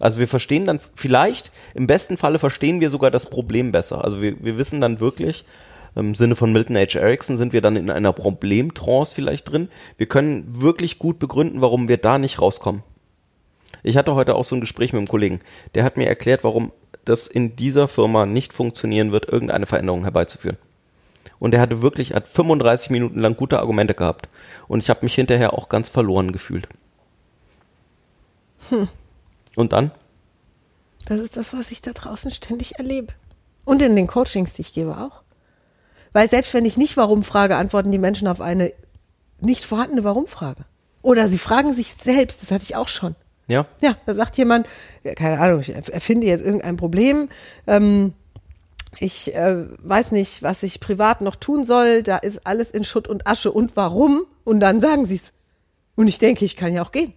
Also 0.00 0.18
wir 0.18 0.28
verstehen 0.28 0.66
dann 0.66 0.80
vielleicht, 0.94 1.52
im 1.74 1.86
besten 1.86 2.16
Falle 2.16 2.38
verstehen 2.38 2.80
wir 2.80 2.90
sogar 2.90 3.10
das 3.10 3.26
Problem 3.26 3.72
besser. 3.72 4.04
Also 4.04 4.20
wir, 4.20 4.42
wir 4.42 4.58
wissen 4.58 4.80
dann 4.80 5.00
wirklich, 5.00 5.44
im 5.94 6.14
Sinne 6.14 6.34
von 6.34 6.52
Milton 6.52 6.76
H. 6.76 6.98
Erickson 6.98 7.36
sind 7.36 7.52
wir 7.52 7.60
dann 7.60 7.76
in 7.76 7.90
einer 7.90 8.12
Problemtrance 8.12 9.14
vielleicht 9.14 9.50
drin. 9.50 9.68
Wir 9.96 10.06
können 10.06 10.60
wirklich 10.60 10.98
gut 10.98 11.18
begründen, 11.18 11.60
warum 11.60 11.88
wir 11.88 11.98
da 11.98 12.18
nicht 12.18 12.40
rauskommen. 12.40 12.82
Ich 13.82 13.96
hatte 13.96 14.14
heute 14.14 14.34
auch 14.34 14.44
so 14.44 14.54
ein 14.54 14.60
Gespräch 14.60 14.92
mit 14.92 14.98
einem 14.98 15.08
Kollegen, 15.08 15.40
der 15.74 15.84
hat 15.84 15.96
mir 15.96 16.06
erklärt, 16.06 16.44
warum 16.44 16.72
das 17.04 17.26
in 17.26 17.56
dieser 17.56 17.88
Firma 17.88 18.26
nicht 18.26 18.52
funktionieren 18.52 19.12
wird, 19.12 19.28
irgendeine 19.28 19.66
Veränderung 19.66 20.02
herbeizuführen. 20.02 20.58
Und 21.38 21.52
er 21.52 21.60
hatte 21.60 21.82
wirklich, 21.82 22.14
hat 22.14 22.28
35 22.28 22.90
Minuten 22.90 23.18
lang 23.18 23.36
gute 23.36 23.58
Argumente 23.58 23.94
gehabt. 23.94 24.28
Und 24.68 24.82
ich 24.82 24.88
habe 24.88 25.00
mich 25.02 25.14
hinterher 25.14 25.52
auch 25.52 25.68
ganz 25.68 25.88
verloren 25.88 26.32
gefühlt. 26.32 26.68
Hm. 28.70 28.88
Und 29.56 29.72
dann? 29.72 29.90
Das 31.06 31.20
ist 31.20 31.36
das, 31.36 31.52
was 31.52 31.70
ich 31.70 31.82
da 31.82 31.92
draußen 31.92 32.30
ständig 32.30 32.78
erlebe. 32.78 33.12
Und 33.64 33.82
in 33.82 33.96
den 33.96 34.06
Coachings, 34.06 34.54
die 34.54 34.62
ich 34.62 34.72
gebe, 34.72 34.96
auch. 34.96 35.22
Weil 36.12 36.28
selbst 36.28 36.54
wenn 36.54 36.64
ich 36.64 36.76
nicht 36.76 36.96
Warum 36.96 37.22
frage, 37.22 37.56
antworten 37.56 37.92
die 37.92 37.98
Menschen 37.98 38.28
auf 38.28 38.40
eine 38.40 38.72
nicht 39.40 39.64
vorhandene 39.64 40.04
Warum-Frage. 40.04 40.64
Oder 41.02 41.28
sie 41.28 41.38
fragen 41.38 41.74
sich 41.74 41.94
selbst, 41.94 42.42
das 42.42 42.50
hatte 42.50 42.64
ich 42.64 42.76
auch 42.76 42.88
schon. 42.88 43.16
Ja. 43.46 43.66
Ja, 43.80 43.96
da 44.06 44.14
sagt 44.14 44.38
jemand, 44.38 44.66
keine 45.16 45.38
Ahnung, 45.38 45.60
ich 45.60 45.74
erfinde 45.74 46.26
jetzt 46.26 46.44
irgendein 46.44 46.76
Problem. 46.76 47.28
Ähm, 47.66 48.14
ich 49.00 49.34
äh, 49.34 49.64
weiß 49.78 50.12
nicht, 50.12 50.42
was 50.42 50.62
ich 50.62 50.80
privat 50.80 51.20
noch 51.20 51.36
tun 51.36 51.64
soll. 51.64 52.02
Da 52.02 52.16
ist 52.16 52.46
alles 52.46 52.70
in 52.70 52.84
Schutt 52.84 53.08
und 53.08 53.26
Asche. 53.26 53.50
Und 53.50 53.76
warum? 53.76 54.24
Und 54.44 54.60
dann 54.60 54.80
sagen 54.80 55.06
sie 55.06 55.16
es. 55.16 55.32
Und 55.96 56.08
ich 56.08 56.18
denke, 56.18 56.44
ich 56.44 56.56
kann 56.56 56.72
ja 56.72 56.82
auch 56.82 56.92
gehen. 56.92 57.12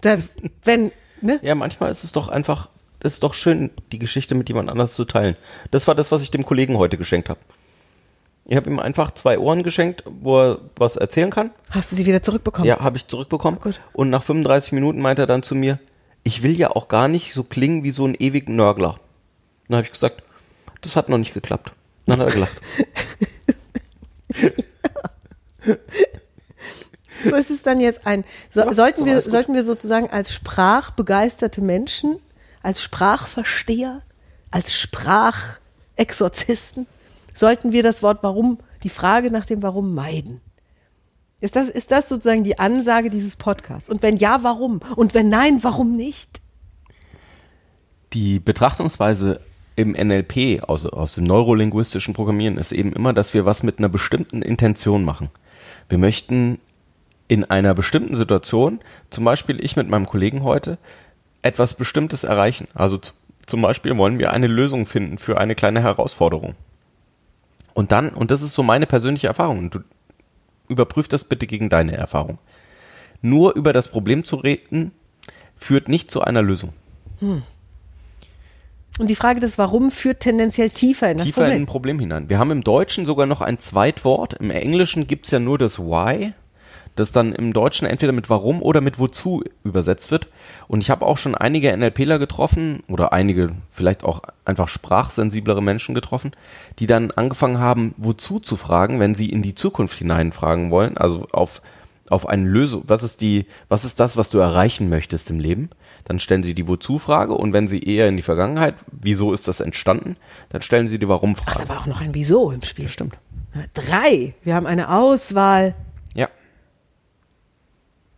Da, 0.00 0.18
wenn, 0.64 0.92
ne? 1.20 1.38
Ja, 1.42 1.54
manchmal 1.54 1.90
ist 1.90 2.04
es 2.04 2.12
doch 2.12 2.28
einfach, 2.28 2.70
das 3.00 3.14
ist 3.14 3.22
doch 3.22 3.34
schön, 3.34 3.70
die 3.92 3.98
Geschichte 3.98 4.34
mit 4.34 4.48
jemand 4.48 4.68
anders 4.68 4.94
zu 4.94 5.04
teilen. 5.04 5.36
Das 5.70 5.86
war 5.86 5.94
das, 5.94 6.10
was 6.10 6.22
ich 6.22 6.30
dem 6.30 6.44
Kollegen 6.44 6.76
heute 6.76 6.96
geschenkt 6.96 7.28
habe. 7.28 7.40
Ich 8.48 8.56
habe 8.56 8.70
ihm 8.70 8.78
einfach 8.78 9.12
zwei 9.12 9.38
Ohren 9.38 9.62
geschenkt, 9.64 10.04
wo 10.06 10.40
er 10.40 10.58
was 10.76 10.96
erzählen 10.96 11.30
kann. 11.30 11.50
Hast 11.70 11.90
du 11.90 11.96
sie 11.96 12.06
wieder 12.06 12.22
zurückbekommen? 12.22 12.68
Ja, 12.68 12.80
habe 12.80 12.96
ich 12.96 13.08
zurückbekommen. 13.08 13.60
Gut. 13.60 13.80
Und 13.92 14.10
nach 14.10 14.22
35 14.22 14.72
Minuten 14.72 15.00
meinte 15.00 15.22
er 15.22 15.26
dann 15.26 15.42
zu 15.42 15.54
mir, 15.54 15.78
ich 16.22 16.42
will 16.42 16.56
ja 16.56 16.70
auch 16.70 16.88
gar 16.88 17.08
nicht 17.08 17.34
so 17.34 17.42
klingen 17.42 17.82
wie 17.82 17.90
so 17.90 18.06
ein 18.06 18.14
ewig 18.14 18.48
Nörgler. 18.48 18.96
Dann 19.68 19.78
habe 19.78 19.86
ich 19.86 19.92
gesagt, 19.92 20.22
das 20.80 20.94
hat 20.94 21.08
noch 21.08 21.18
nicht 21.18 21.34
geklappt. 21.34 21.72
Dann 22.06 22.20
hat 22.20 22.28
er 22.28 22.34
gelacht. 22.34 22.60
So 27.24 27.34
ist 27.34 27.50
es 27.50 27.62
dann 27.62 27.80
jetzt 27.80 28.06
ein. 28.06 28.24
So, 28.50 28.60
Ja, 28.60 28.72
sollten, 28.72 29.00
so, 29.00 29.06
wir, 29.06 29.20
sollten 29.22 29.54
wir 29.54 29.64
sozusagen 29.64 30.08
als 30.10 30.32
sprachbegeisterte 30.32 31.60
Menschen, 31.60 32.20
als 32.62 32.80
Sprachversteher, 32.82 34.02
als 34.50 34.74
Sprachexorzisten, 34.74 36.86
sollten 37.36 37.72
wir 37.72 37.82
das 37.82 38.02
Wort 38.02 38.22
Warum, 38.22 38.58
die 38.82 38.88
Frage 38.88 39.30
nach 39.30 39.46
dem 39.46 39.62
Warum 39.62 39.94
meiden? 39.94 40.40
Ist 41.40 41.54
das, 41.54 41.68
ist 41.68 41.90
das 41.90 42.08
sozusagen 42.08 42.44
die 42.44 42.58
Ansage 42.58 43.10
dieses 43.10 43.36
Podcasts? 43.36 43.90
Und 43.90 44.02
wenn 44.02 44.16
ja, 44.16 44.42
warum? 44.42 44.80
Und 44.96 45.14
wenn 45.14 45.28
nein, 45.28 45.58
warum 45.62 45.94
nicht? 45.96 46.40
Die 48.14 48.38
Betrachtungsweise 48.38 49.40
im 49.76 49.92
NLP, 49.92 50.62
aus, 50.62 50.86
aus 50.86 51.16
dem 51.16 51.24
neurolinguistischen 51.24 52.14
Programmieren, 52.14 52.56
ist 52.56 52.72
eben 52.72 52.94
immer, 52.94 53.12
dass 53.12 53.34
wir 53.34 53.44
was 53.44 53.62
mit 53.62 53.78
einer 53.78 53.90
bestimmten 53.90 54.40
Intention 54.40 55.04
machen. 55.04 55.28
Wir 55.90 55.98
möchten 55.98 56.58
in 57.28 57.44
einer 57.44 57.74
bestimmten 57.74 58.16
Situation, 58.16 58.80
zum 59.10 59.24
Beispiel 59.24 59.62
ich 59.62 59.76
mit 59.76 59.90
meinem 59.90 60.06
Kollegen 60.06 60.42
heute, 60.42 60.78
etwas 61.42 61.74
Bestimmtes 61.74 62.24
erreichen. 62.24 62.68
Also 62.72 62.98
zum 63.46 63.60
Beispiel 63.60 63.94
wollen 63.98 64.18
wir 64.18 64.32
eine 64.32 64.46
Lösung 64.46 64.86
finden 64.86 65.18
für 65.18 65.38
eine 65.38 65.54
kleine 65.54 65.82
Herausforderung. 65.82 66.54
Und 67.76 67.92
dann, 67.92 68.08
und 68.08 68.30
das 68.30 68.40
ist 68.40 68.54
so 68.54 68.62
meine 68.62 68.86
persönliche 68.86 69.26
Erfahrung, 69.26 69.58
und 69.58 69.74
du 69.74 69.80
überprüf 70.66 71.08
das 71.08 71.24
bitte 71.24 71.46
gegen 71.46 71.68
deine 71.68 71.94
Erfahrung. 71.94 72.38
Nur 73.20 73.54
über 73.54 73.74
das 73.74 73.90
Problem 73.90 74.24
zu 74.24 74.36
reden, 74.36 74.92
führt 75.58 75.86
nicht 75.90 76.10
zu 76.10 76.22
einer 76.22 76.40
Lösung. 76.40 76.72
Und 77.20 79.10
die 79.10 79.14
Frage 79.14 79.40
des 79.40 79.58
Warum 79.58 79.90
führt 79.90 80.20
tendenziell 80.20 80.70
tiefer 80.70 81.10
in 81.10 81.18
das 81.18 81.26
tiefer 81.26 81.42
in 81.42 81.48
Problem. 81.48 81.62
ein 81.62 81.66
Problem 81.66 82.00
hinein. 82.00 82.28
Wir 82.30 82.38
haben 82.38 82.50
im 82.50 82.64
Deutschen 82.64 83.04
sogar 83.04 83.26
noch 83.26 83.42
ein 83.42 83.58
Zweitwort. 83.58 84.32
Im 84.32 84.50
Englischen 84.50 85.06
gibt's 85.06 85.30
ja 85.30 85.38
nur 85.38 85.58
das 85.58 85.78
Why, 85.78 86.32
das 86.96 87.12
dann 87.12 87.32
im 87.32 87.52
Deutschen 87.52 87.86
entweder 87.86 88.12
mit 88.12 88.28
Warum 88.28 88.62
oder 88.62 88.80
mit 88.80 88.98
Wozu 88.98 89.44
übersetzt 89.62 90.10
wird. 90.10 90.28
Und 90.66 90.80
ich 90.80 90.90
habe 90.90 91.06
auch 91.06 91.18
schon 91.18 91.34
einige 91.34 91.76
NLPler 91.76 92.18
getroffen 92.18 92.82
oder 92.88 93.12
einige 93.12 93.50
vielleicht 93.70 94.02
auch 94.02 94.22
einfach 94.44 94.68
sprachsensiblere 94.68 95.62
Menschen 95.62 95.94
getroffen, 95.94 96.32
die 96.78 96.86
dann 96.86 97.10
angefangen 97.12 97.60
haben, 97.60 97.94
Wozu 97.98 98.40
zu 98.40 98.56
fragen, 98.56 98.98
wenn 98.98 99.14
sie 99.14 99.30
in 99.30 99.42
die 99.42 99.54
Zukunft 99.54 99.98
hinein 99.98 100.32
fragen 100.32 100.70
wollen, 100.70 100.96
also 100.96 101.26
auf 101.32 101.62
auf 102.08 102.28
eine 102.28 102.46
Lösung, 102.48 102.84
was 102.86 103.02
ist 103.02 103.20
die, 103.20 103.46
was 103.68 103.84
ist 103.84 103.98
das, 103.98 104.16
was 104.16 104.30
du 104.30 104.38
erreichen 104.38 104.88
möchtest 104.88 105.28
im 105.30 105.40
Leben? 105.40 105.70
Dann 106.04 106.20
stellen 106.20 106.44
sie 106.44 106.54
die 106.54 106.68
Wozu-Frage 106.68 107.34
und 107.34 107.52
wenn 107.52 107.66
sie 107.66 107.80
eher 107.80 108.08
in 108.08 108.16
die 108.16 108.22
Vergangenheit, 108.22 108.74
wieso 108.92 109.32
ist 109.32 109.48
das 109.48 109.58
entstanden? 109.58 110.16
Dann 110.50 110.62
stellen 110.62 110.88
sie 110.88 111.00
die 111.00 111.06
Ach, 111.06 111.10
Warum-Frage. 111.10 111.58
da 111.58 111.68
war 111.68 111.80
auch 111.80 111.86
noch 111.86 112.00
ein 112.00 112.14
Wieso 112.14 112.52
im 112.52 112.62
Spiel. 112.62 112.88
Stimmt. 112.88 113.18
Drei. 113.74 114.34
Wir 114.44 114.54
haben 114.54 114.66
eine 114.66 114.90
Auswahl. 114.90 115.74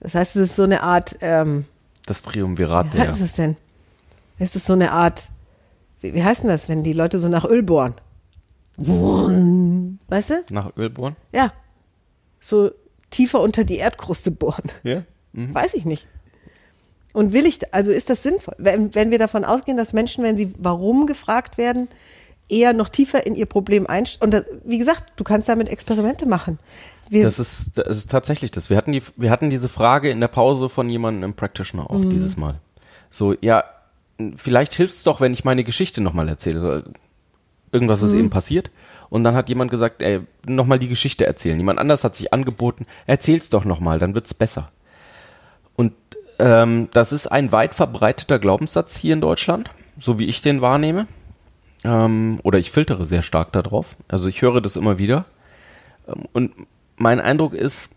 Ja, 0.01 0.05
Das 0.05 0.15
heißt, 0.15 0.37
es 0.37 0.51
ist 0.51 0.57
so 0.57 0.63
eine 0.65 0.83
Art, 0.83 1.17
ähm, 1.21 1.65
das 2.07 2.23
Triumvirat 2.23 2.93
wie 2.93 2.97
der. 2.99 3.09
heißt 3.09 3.21
das 3.21 3.35
denn? 3.35 3.57
Ist 4.39 4.57
es 4.57 4.65
so 4.67 4.73
eine 4.75 4.93
Art, 4.93 5.31
wie, 6.01 6.15
wie 6.15 6.23
heißt 6.25 6.43
denn 6.43 6.51
das, 6.51 6.69
wenn 6.69 6.83
die 6.83 6.93
Leute 6.93 7.19
so 7.19 7.29
nach 7.29 7.45
Öl 7.45 7.63
bohren? 7.63 7.95
Weißt 10.09 10.31
du? 10.31 10.35
Nach 10.51 10.77
Ölbohren? 10.77 11.17
Ja. 11.33 11.53
So 12.41 12.71
tiefer 13.11 13.41
unter 13.41 13.65
die 13.65 13.77
Erdkruste 13.77 14.31
bohren. 14.31 14.71
Ja. 14.85 15.03
Weiß 15.33 15.75
ich 15.75 15.85
nicht. 15.85 16.07
Und 17.13 17.33
will 17.33 17.47
ich, 17.47 17.75
also 17.75 17.91
ist 17.91 18.11
das 18.11 18.23
sinnvoll? 18.23 18.55
Wenn, 18.59 18.95
wenn 18.95 19.11
wir 19.11 19.19
davon 19.19 19.45
ausgehen, 19.45 19.77
dass 19.77 19.93
Menschen, 19.93 20.23
wenn 20.25 20.37
sie 20.37 20.53
warum 20.59 21.07
gefragt 21.07 21.59
werden, 21.59 21.89
eher 22.49 22.73
noch 22.73 22.89
tiefer 22.89 23.27
in 23.27 23.35
ihr 23.35 23.47
Problem 23.47 23.87
einsteigen. 23.87 24.25
Und 24.25 24.31
das, 24.33 24.45
wie 24.65 24.79
gesagt, 24.79 25.13
du 25.17 25.25
kannst 25.25 25.49
damit 25.49 25.69
Experimente 25.69 26.27
machen. 26.27 26.59
Wir, 27.11 27.25
Das 27.25 27.39
ist, 27.39 27.79
das 27.79 27.97
ist 27.97 28.11
tatsächlich 28.11 28.51
das. 28.51 28.71
Wir 28.71 28.77
hatten 28.77 28.93
die, 28.93 29.03
wir 29.17 29.31
hatten 29.31 29.51
diese 29.51 29.69
Frage 29.69 30.11
in 30.11 30.21
der 30.21 30.29
Pause 30.29 30.69
von 30.69 30.89
jemandem 30.89 31.25
im 31.25 31.35
Practitioner 31.35 31.91
auch 31.91 32.05
dieses 32.05 32.37
Mal. 32.37 32.61
So, 33.11 33.35
ja, 33.41 33.65
vielleicht 34.37 34.75
hilft's 34.75 35.05
doch, 35.05 35.21
wenn 35.21 35.33
ich 35.33 35.45
meine 35.45 35.65
Geschichte 35.65 36.01
nochmal 36.01 36.29
erzähle. 36.29 36.85
Irgendwas 37.73 38.03
ist 38.03 38.15
eben 38.15 38.31
passiert. 38.31 38.71
Und 39.11 39.25
dann 39.25 39.35
hat 39.35 39.49
jemand 39.49 39.71
gesagt, 39.71 40.03
ey, 40.03 40.21
nochmal 40.47 40.79
die 40.79 40.89
Geschichte 40.89 41.27
erzählen. 41.27 41.59
Jemand 41.59 41.79
anders 41.79 42.05
hat 42.05 42.15
sich 42.15 42.33
angeboten, 42.33 42.87
erzähl's 43.07 43.51
doch 43.51 43.65
nochmal, 43.65 43.99
dann 43.99 44.15
wird's 44.15 44.35
besser. 44.35 44.71
Und 45.77 45.95
ähm, 46.39 46.89
das 46.93 47.13
ist 47.13 47.27
ein 47.27 47.53
weit 47.53 47.75
verbreiteter 47.75 48.39
Glaubenssatz 48.39 48.97
hier 48.97 49.15
in 49.15 49.21
Deutschland, 49.21 49.71
so 49.99 50.19
wie 50.19 50.27
ich 50.27 50.43
den 50.43 50.61
wahrnehme. 50.61 51.07
Ähm, 51.85 52.41
oder 52.43 52.59
ich 52.59 52.71
filtere 52.71 53.07
sehr 53.07 53.23
stark 53.23 53.53
darauf. 53.53 53.97
Also 54.09 54.29
ich 54.29 54.43
höre 54.43 54.61
das 54.61 54.77
immer 54.77 54.99
wieder. 54.99 55.25
Ähm, 56.07 56.25
und 56.33 56.53
mein 56.99 57.21
Eindruck 57.21 57.55
ist, 57.55 57.91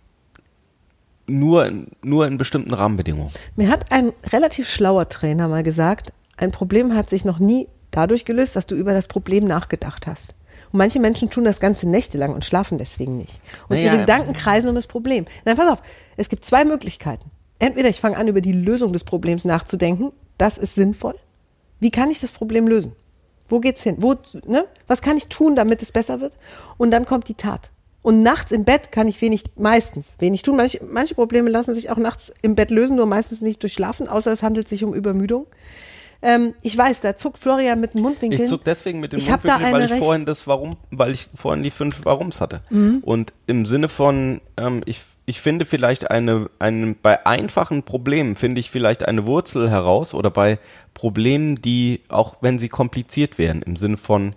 nur 1.28 1.66
in, 1.66 1.88
nur 2.02 2.28
in 2.28 2.38
bestimmten 2.38 2.74
Rahmenbedingungen. 2.74 3.32
Mir 3.56 3.70
hat 3.70 3.92
ein 3.92 4.12
relativ 4.32 4.70
schlauer 4.70 5.10
Trainer 5.10 5.48
mal 5.48 5.64
gesagt, 5.64 6.14
ein 6.38 6.52
Problem 6.52 6.96
hat 6.96 7.10
sich 7.10 7.26
noch 7.26 7.40
nie 7.40 7.68
dadurch 7.92 8.26
gelöst, 8.26 8.56
dass 8.56 8.68
du 8.68 8.76
über 8.76 8.94
das 8.94 9.08
Problem 9.08 9.46
nachgedacht 9.46 10.08
hast. 10.08 10.36
Und 10.72 10.78
manche 10.78 11.00
Menschen 11.00 11.30
tun 11.30 11.44
das 11.44 11.60
ganze 11.60 11.88
Nächte 11.90 12.18
lang 12.18 12.34
und 12.34 12.46
schlafen 12.46 12.78
deswegen 12.78 13.18
nicht. 13.18 13.42
Und 13.68 13.76
Naja, 13.78 13.92
ihre 13.94 13.98
Gedanken 14.00 14.34
kreisen 14.34 14.70
um 14.70 14.76
das 14.76 14.88
Problem. 14.88 15.26
Nein, 15.46 15.58
pass 15.58 15.72
auf, 15.72 15.82
es 16.18 16.30
gibt 16.30 16.46
zwei 16.46 16.66
Möglichkeiten. 16.66 17.30
entweder 17.60 17.90
ich 17.90 18.00
fange 18.00 18.18
an, 18.18 18.28
über 18.28 18.42
die 18.42 18.54
Lösung 18.54 18.92
des 18.92 19.04
Problems 19.04 19.46
nachzudenken, 19.46 20.12
das 20.38 20.58
ist 20.58 20.76
sinnvoll. 20.76 21.16
Wie 21.80 21.92
kann 21.92 22.10
ich 22.10 22.20
das 22.20 22.32
Problem 22.32 22.68
lösen? 22.68 22.94
Wo 23.48 23.60
geht's 23.60 23.84
hin? 23.84 23.98
Wo, 24.00 24.16
ne? 24.46 24.66
Was 24.88 25.02
kann 25.02 25.18
ich 25.18 25.28
tun, 25.28 25.56
damit 25.56 25.82
es 25.82 25.92
besser 25.92 26.22
wird? 26.22 26.38
Und 26.78 26.92
dann 26.92 27.06
kommt 27.06 27.28
die 27.28 27.36
Tat. 27.36 27.70
Und 28.04 28.24
nachts 28.24 28.52
im 28.52 28.64
Bett 28.66 28.92
kann 28.92 29.08
ich 29.08 29.22
wenig, 29.22 29.44
meistens 29.56 30.16
wenig 30.20 30.42
tun. 30.42 30.58
Manche, 30.58 30.80
manche 30.90 31.14
Probleme 31.16 31.50
lassen 31.50 31.76
sich 31.76 31.90
auch 31.92 31.98
nachts 31.98 32.32
im 32.42 32.56
Bett 32.56 32.72
lösen, 32.72 32.96
nur 32.96 33.06
meistens 33.06 33.42
nicht 33.42 33.62
durch 33.62 33.74
Schlafen, 33.74 34.08
außer 34.08 34.32
es 34.32 34.42
handelt 34.42 34.68
sich 34.68 34.84
um 34.84 34.94
Übermüdung. 34.94 35.46
Ähm, 36.24 36.54
ich 36.62 36.78
weiß, 36.78 37.02
da 37.02 37.16
zuckt 37.16 37.38
Florian 37.40 37.80
mit 37.80 37.94
dem 37.96 38.02
Mundwinkel. 38.02 38.42
Ich 38.42 38.48
zuck 38.48 38.64
deswegen 38.64 39.00
mit 39.00 39.12
dem 39.12 39.20
Ich 39.20 39.30
Mundwinkel, 39.30 39.72
weil 39.72 39.86
ich 39.86 39.92
recht- 39.92 40.04
vorhin 40.04 40.26
das 40.26 40.46
Warum, 40.48 40.78
weil 40.92 41.12
ich 41.14 41.28
vorhin 41.36 41.64
die 41.64 41.72
fünf 41.72 42.04
Warums 42.06 42.40
hatte. 42.42 42.62
Und 43.02 43.34
im 43.48 43.66
Sinne 43.66 43.88
von, 43.88 44.40
ähm, 44.58 44.82
ich, 44.86 45.02
ich 45.26 45.42
finde 45.42 45.66
vielleicht 45.66 46.12
eine, 46.12 46.50
eine, 46.60 46.96
bei 47.02 47.26
einfachen 47.26 47.84
Problemen 47.84 48.36
finde 48.36 48.60
ich 48.62 48.70
vielleicht 48.70 49.08
eine 49.08 49.26
Wurzel 49.26 49.70
heraus 49.72 50.14
oder 50.14 50.30
bei 50.30 50.60
Problemen, 50.94 51.62
die, 51.62 52.02
auch 52.10 52.36
wenn 52.42 52.60
sie 52.60 52.70
kompliziert 52.70 53.38
wären, 53.40 53.62
im 53.64 53.76
Sinne 53.76 53.98
von, 53.98 54.36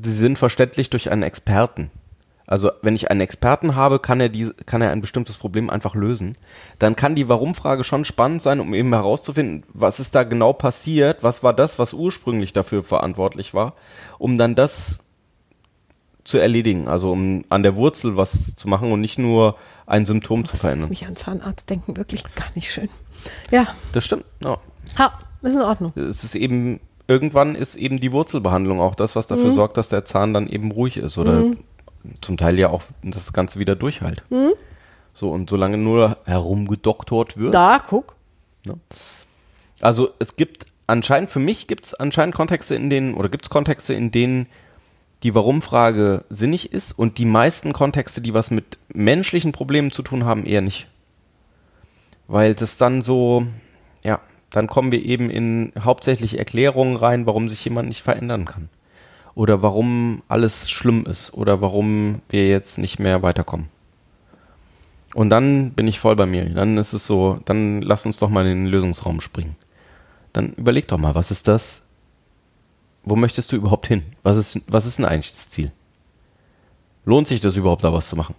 sie 0.00 0.12
sind 0.12 0.36
verständlich 0.38 0.90
durch 0.90 1.10
einen 1.12 1.22
Experten. 1.22 1.90
Also 2.50 2.72
wenn 2.82 2.96
ich 2.96 3.12
einen 3.12 3.20
Experten 3.20 3.76
habe, 3.76 4.00
kann 4.00 4.20
er 4.20 4.28
die, 4.28 4.50
kann 4.66 4.82
er 4.82 4.90
ein 4.90 5.00
bestimmtes 5.00 5.36
Problem 5.36 5.70
einfach 5.70 5.94
lösen. 5.94 6.36
Dann 6.80 6.96
kann 6.96 7.14
die 7.14 7.28
Warum-Frage 7.28 7.84
schon 7.84 8.04
spannend 8.04 8.42
sein, 8.42 8.58
um 8.58 8.74
eben 8.74 8.92
herauszufinden, 8.92 9.62
was 9.72 10.00
ist 10.00 10.16
da 10.16 10.24
genau 10.24 10.52
passiert, 10.52 11.22
was 11.22 11.44
war 11.44 11.54
das, 11.54 11.78
was 11.78 11.92
ursprünglich 11.92 12.52
dafür 12.52 12.82
verantwortlich 12.82 13.54
war, 13.54 13.74
um 14.18 14.36
dann 14.36 14.56
das 14.56 14.98
zu 16.24 16.38
erledigen, 16.38 16.88
also 16.88 17.12
um 17.12 17.44
an 17.50 17.62
der 17.62 17.76
Wurzel 17.76 18.16
was 18.16 18.56
zu 18.56 18.68
machen 18.68 18.90
und 18.90 19.00
nicht 19.00 19.18
nur 19.18 19.54
ein 19.86 20.04
Symptom 20.04 20.44
zu 20.44 20.56
verändern. 20.56 20.90
mich 20.90 21.06
an 21.06 21.14
Zahnarzt 21.14 21.70
denken, 21.70 21.96
wirklich 21.96 22.24
gar 22.34 22.48
nicht 22.56 22.72
schön. 22.72 22.88
Ja, 23.52 23.68
Das 23.92 24.04
stimmt. 24.04 24.24
Ja. 24.42 24.58
ha, 24.98 25.12
ist 25.42 25.54
in 25.54 25.62
Ordnung. 25.62 25.92
Es 25.96 26.24
ist 26.24 26.34
eben 26.34 26.80
irgendwann 27.10 27.56
ist 27.56 27.74
eben 27.74 27.98
die 27.98 28.12
Wurzelbehandlung 28.12 28.80
auch 28.80 28.94
das, 28.94 29.16
was 29.16 29.26
dafür 29.26 29.50
sorgt, 29.50 29.76
dass 29.76 29.88
der 29.88 30.04
Zahn 30.04 30.32
dann 30.32 30.46
eben 30.46 30.70
ruhig 30.70 30.96
ist 30.96 31.18
oder 31.18 31.42
zum 32.20 32.36
Teil 32.36 32.58
ja 32.58 32.70
auch 32.70 32.82
das 33.02 33.32
Ganze 33.32 33.58
wieder 33.58 33.76
durchhält. 33.76 34.22
So 35.14 35.30
und 35.30 35.50
solange 35.50 35.78
nur 35.78 36.18
herumgedoktort 36.24 37.36
wird. 37.36 37.54
Da, 37.54 37.82
guck. 37.86 38.14
Also 39.80 40.10
es 40.18 40.36
gibt 40.36 40.66
anscheinend 40.86 41.30
für 41.30 41.38
mich 41.38 41.66
gibt 41.66 41.86
es 41.86 41.94
anscheinend 41.94 42.34
Kontexte 42.34 42.74
in 42.74 42.90
denen 42.90 43.14
oder 43.14 43.28
gibt 43.28 43.44
es 43.44 43.50
Kontexte 43.50 43.94
in 43.94 44.10
denen 44.10 44.46
die 45.22 45.34
Warum-Frage 45.34 46.24
sinnig 46.30 46.72
ist 46.72 46.92
und 46.92 47.18
die 47.18 47.26
meisten 47.26 47.72
Kontexte, 47.72 48.20
die 48.20 48.34
was 48.34 48.50
mit 48.50 48.78
menschlichen 48.92 49.52
Problemen 49.52 49.90
zu 49.90 50.02
tun 50.02 50.24
haben, 50.24 50.46
eher 50.46 50.62
nicht. 50.62 50.88
Weil 52.26 52.54
das 52.54 52.78
dann 52.78 53.02
so, 53.02 53.46
ja, 54.02 54.20
dann 54.50 54.66
kommen 54.66 54.92
wir 54.92 55.04
eben 55.04 55.28
in 55.28 55.72
hauptsächlich 55.78 56.38
Erklärungen 56.38 56.96
rein, 56.96 57.26
warum 57.26 57.48
sich 57.48 57.64
jemand 57.64 57.88
nicht 57.88 58.02
verändern 58.02 58.46
kann. 58.46 58.70
Oder 59.34 59.62
warum 59.62 60.22
alles 60.28 60.70
schlimm 60.70 61.06
ist. 61.06 61.32
Oder 61.34 61.60
warum 61.60 62.20
wir 62.28 62.48
jetzt 62.48 62.78
nicht 62.78 62.98
mehr 62.98 63.22
weiterkommen. 63.22 63.68
Und 65.14 65.30
dann 65.30 65.72
bin 65.72 65.88
ich 65.88 65.98
voll 65.98 66.16
bei 66.16 66.26
mir. 66.26 66.48
Dann 66.48 66.78
ist 66.78 66.92
es 66.92 67.06
so, 67.06 67.40
dann 67.44 67.82
lass 67.82 68.06
uns 68.06 68.18
doch 68.18 68.28
mal 68.28 68.46
in 68.46 68.64
den 68.64 68.66
Lösungsraum 68.66 69.20
springen. 69.20 69.56
Dann 70.32 70.52
überleg 70.54 70.86
doch 70.88 70.98
mal, 70.98 71.14
was 71.14 71.30
ist 71.30 71.48
das? 71.48 71.82
Wo 73.02 73.16
möchtest 73.16 73.50
du 73.50 73.56
überhaupt 73.56 73.86
hin? 73.86 74.02
Was 74.22 74.36
ist, 74.36 74.60
was 74.68 74.86
ist 74.86 74.98
denn 74.98 75.04
eigentlich 75.04 75.32
das 75.32 75.48
Ziel? 75.48 75.72
Lohnt 77.04 77.28
sich 77.28 77.40
das 77.40 77.56
überhaupt, 77.56 77.82
da 77.82 77.92
was 77.92 78.08
zu 78.08 78.16
machen? 78.16 78.34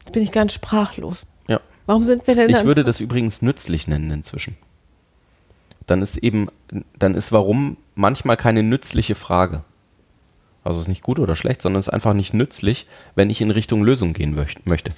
Jetzt 0.00 0.12
bin 0.12 0.22
ich 0.22 0.32
ganz 0.32 0.52
sprachlos. 0.52 1.22
Ja. 1.48 1.60
Warum 1.86 2.04
sind 2.04 2.26
wir 2.26 2.34
denn 2.34 2.48
Ich 2.48 2.64
würde 2.64 2.84
das 2.84 3.00
übrigens 3.00 3.42
nützlich 3.42 3.88
nennen 3.88 4.10
inzwischen. 4.10 4.56
Dann 5.86 6.02
ist 6.02 6.16
eben, 6.16 6.48
dann 6.98 7.14
ist 7.14 7.32
warum 7.32 7.76
manchmal 7.94 8.36
keine 8.36 8.62
nützliche 8.62 9.14
Frage. 9.14 9.62
Also 10.62 10.80
ist 10.80 10.88
nicht 10.88 11.02
gut 11.02 11.18
oder 11.18 11.36
schlecht, 11.36 11.60
sondern 11.60 11.80
ist 11.80 11.92
einfach 11.92 12.14
nicht 12.14 12.32
nützlich, 12.32 12.86
wenn 13.14 13.28
ich 13.28 13.40
in 13.42 13.50
Richtung 13.50 13.82
Lösung 13.82 14.14
gehen 14.14 14.34
möcht- 14.34 14.66
möchte. 14.66 14.92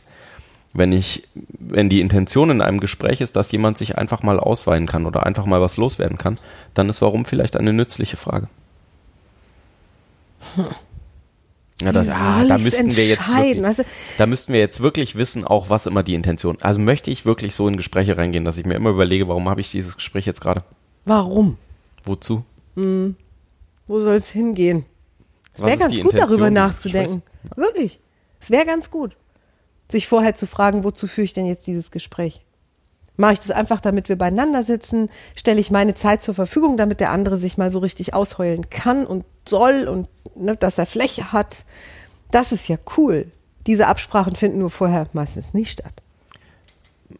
Wenn 0.72 0.92
ich, 0.92 1.24
wenn 1.34 1.88
die 1.88 2.00
Intention 2.00 2.50
in 2.50 2.60
einem 2.60 2.80
Gespräch 2.80 3.20
ist, 3.20 3.34
dass 3.34 3.50
jemand 3.50 3.78
sich 3.78 3.98
einfach 3.98 4.22
mal 4.22 4.38
ausweinen 4.38 4.86
kann 4.86 5.06
oder 5.06 5.26
einfach 5.26 5.46
mal 5.46 5.60
was 5.60 5.76
loswerden 5.76 6.18
kann, 6.18 6.38
dann 6.74 6.88
ist 6.88 7.02
warum 7.02 7.24
vielleicht 7.24 7.56
eine 7.56 7.72
nützliche 7.72 8.16
Frage. 8.16 8.48
Ja, 11.82 11.92
da, 11.92 12.04
Wie 12.04 12.10
ah, 12.10 12.44
da 12.46 12.56
müssten 12.58 12.94
wir 12.96 13.06
jetzt 13.06 13.28
wirklich, 13.28 13.62
Weißt 13.62 13.78
du? 13.80 13.84
da 14.16 14.26
müssten 14.26 14.52
wir 14.52 14.60
jetzt 14.60 14.80
wirklich 14.80 15.16
wissen, 15.16 15.44
auch 15.44 15.68
was 15.68 15.84
immer 15.86 16.02
die 16.02 16.14
Intention. 16.14 16.56
Also 16.62 16.78
möchte 16.80 17.10
ich 17.10 17.26
wirklich 17.26 17.54
so 17.54 17.68
in 17.68 17.76
Gespräche 17.76 18.16
reingehen, 18.16 18.44
dass 18.46 18.56
ich 18.56 18.64
mir 18.64 18.74
immer 18.74 18.90
überlege, 18.90 19.28
warum 19.28 19.48
habe 19.48 19.60
ich 19.60 19.70
dieses 19.70 19.96
Gespräch 19.96 20.24
jetzt 20.24 20.40
gerade? 20.40 20.62
Warum? 21.06 21.56
Wozu? 22.04 22.44
Wo 22.74 24.00
soll 24.00 24.16
es 24.16 24.30
hingehen? 24.30 24.84
Es 25.54 25.62
wäre 25.62 25.78
ganz 25.78 25.94
gut, 25.94 26.12
Intention 26.12 26.28
darüber 26.28 26.50
nachzudenken. 26.50 27.22
Wirklich. 27.54 28.00
Es 28.38 28.50
wäre 28.50 28.66
ganz 28.66 28.90
gut, 28.90 29.16
sich 29.90 30.08
vorher 30.08 30.34
zu 30.34 30.46
fragen, 30.46 30.84
wozu 30.84 31.06
führe 31.06 31.24
ich 31.24 31.32
denn 31.32 31.46
jetzt 31.46 31.66
dieses 31.66 31.90
Gespräch? 31.90 32.42
Mache 33.16 33.34
ich 33.34 33.38
das 33.38 33.50
einfach, 33.50 33.80
damit 33.80 34.10
wir 34.10 34.16
beieinander 34.16 34.62
sitzen? 34.62 35.08
Stelle 35.34 35.58
ich 35.58 35.70
meine 35.70 35.94
Zeit 35.94 36.20
zur 36.20 36.34
Verfügung, 36.34 36.76
damit 36.76 37.00
der 37.00 37.12
andere 37.12 37.38
sich 37.38 37.56
mal 37.56 37.70
so 37.70 37.78
richtig 37.78 38.12
ausheulen 38.12 38.68
kann 38.68 39.06
und 39.06 39.24
soll 39.48 39.88
und 39.88 40.08
ne, 40.34 40.54
dass 40.54 40.76
er 40.76 40.84
Fläche 40.84 41.32
hat? 41.32 41.64
Das 42.30 42.52
ist 42.52 42.68
ja 42.68 42.76
cool. 42.98 43.30
Diese 43.66 43.86
Absprachen 43.86 44.36
finden 44.36 44.58
nur 44.58 44.70
vorher 44.70 45.08
meistens 45.14 45.54
nicht 45.54 45.70
statt. 45.70 46.02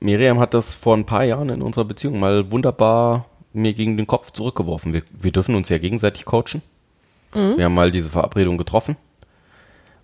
Miriam 0.01 0.39
hat 0.39 0.53
das 0.53 0.75
vor 0.75 0.97
ein 0.97 1.07
paar 1.07 1.25
Jahren 1.25 1.49
in 1.49 1.63
unserer 1.63 1.87
Beziehung 1.87 2.21
mal 2.21 2.51
wunderbar 2.51 3.25
mir 3.57 3.75
gegen 3.75 3.97
den 3.97 4.07
Kopf 4.07 4.31
zurückgeworfen. 4.31 4.93
Wir, 4.93 5.03
wir 5.19 5.33
dürfen 5.33 5.55
uns 5.55 5.69
ja 5.69 5.79
gegenseitig 5.79 6.25
coachen. 6.25 6.63
Wir 7.57 7.65
haben 7.65 7.75
mal 7.75 7.91
diese 7.91 8.11
Verabredung 8.11 8.57
getroffen. 8.57 8.97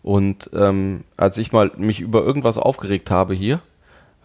Und 0.02 0.50
ähm, 0.52 1.04
als 1.16 1.38
ich 1.38 1.52
mal 1.52 1.70
mich 1.76 2.00
über 2.00 2.22
irgendwas 2.22 2.58
aufgeregt 2.58 3.10
habe 3.10 3.34
hier, 3.34 3.60